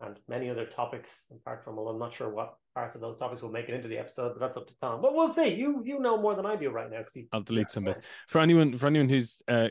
and 0.00 0.18
many 0.28 0.50
other 0.50 0.66
topics. 0.66 1.26
Apart 1.30 1.64
from, 1.64 1.76
well, 1.76 1.88
I'm 1.88 1.98
not 1.98 2.12
sure 2.12 2.28
what 2.28 2.56
parts 2.74 2.94
of 2.94 3.00
those 3.00 3.16
topics 3.16 3.42
will 3.42 3.50
make 3.50 3.68
it 3.68 3.74
into 3.74 3.88
the 3.88 3.98
episode, 3.98 4.30
but 4.30 4.40
that's 4.40 4.56
up 4.56 4.66
to 4.66 4.78
Tom. 4.80 5.00
But 5.00 5.14
we'll 5.14 5.28
see. 5.28 5.54
You 5.54 5.82
you 5.84 6.00
know 6.00 6.16
more 6.16 6.34
than 6.34 6.46
I 6.46 6.56
do 6.56 6.70
right 6.70 6.90
now 6.90 6.98
because 6.98 7.16
I'll 7.32 7.42
delete 7.42 7.70
some 7.70 7.84
bits. 7.84 8.00
For 8.28 8.40
anyone, 8.40 8.76
for 8.76 8.86
anyone 8.86 9.08
who's 9.08 9.42
uh, 9.48 9.68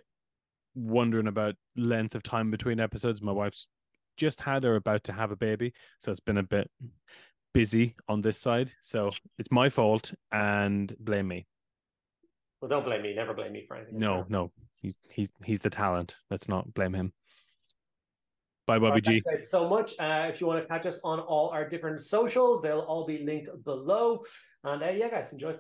wondering 0.76 1.28
about 1.28 1.56
length 1.76 2.16
of 2.16 2.24
time 2.24 2.52
between 2.52 2.80
episodes, 2.80 3.22
my 3.22 3.32
wife's 3.32 3.68
just 4.18 4.42
had 4.42 4.66
or 4.66 4.76
about 4.76 5.04
to 5.06 5.14
have 5.14 5.32
a 5.32 5.36
baby, 5.36 5.74
so 6.00 6.12
it's 6.12 6.20
been 6.20 6.38
a 6.38 6.44
bit 6.44 6.70
busy 7.54 7.96
on 8.08 8.22
this 8.22 8.38
side. 8.38 8.72
So 8.82 9.12
it's 9.38 9.52
my 9.52 9.70
fault, 9.70 10.14
and 10.32 10.96
blame 11.00 11.28
me. 11.28 11.48
Well, 12.62 12.70
don't 12.70 12.86
blame 12.86 13.02
me. 13.02 13.14
Never 13.14 13.34
blame 13.34 13.52
me 13.52 13.66
for 13.68 13.76
anything. 13.76 14.00
No, 14.00 14.26
no, 14.30 14.52
he's 14.82 14.98
he's 15.10 15.30
he's 15.44 15.60
the 15.60 15.70
talent. 15.70 16.16
Let's 16.32 16.48
not 16.48 16.74
blame 16.74 16.94
him. 16.94 17.12
Bye, 18.66 18.80
Bobby 18.80 18.94
right, 18.94 19.04
G. 19.04 19.12
thanks 19.26 19.42
guys 19.42 19.52
so 19.52 19.68
much. 19.68 19.94
Uh, 20.00 20.28
if 20.30 20.40
you 20.40 20.48
want 20.48 20.62
to 20.62 20.68
catch 20.68 20.86
us 20.86 21.02
on 21.04 21.20
all 21.20 21.50
our 21.50 21.68
different 21.68 22.00
socials, 22.02 22.62
they'll 22.62 22.80
all 22.80 23.06
be 23.06 23.24
linked 23.26 23.50
below. 23.66 24.24
And 24.64 24.82
uh, 24.82 24.90
yeah, 24.90 25.10
guys, 25.10 25.34
enjoy. 25.34 25.56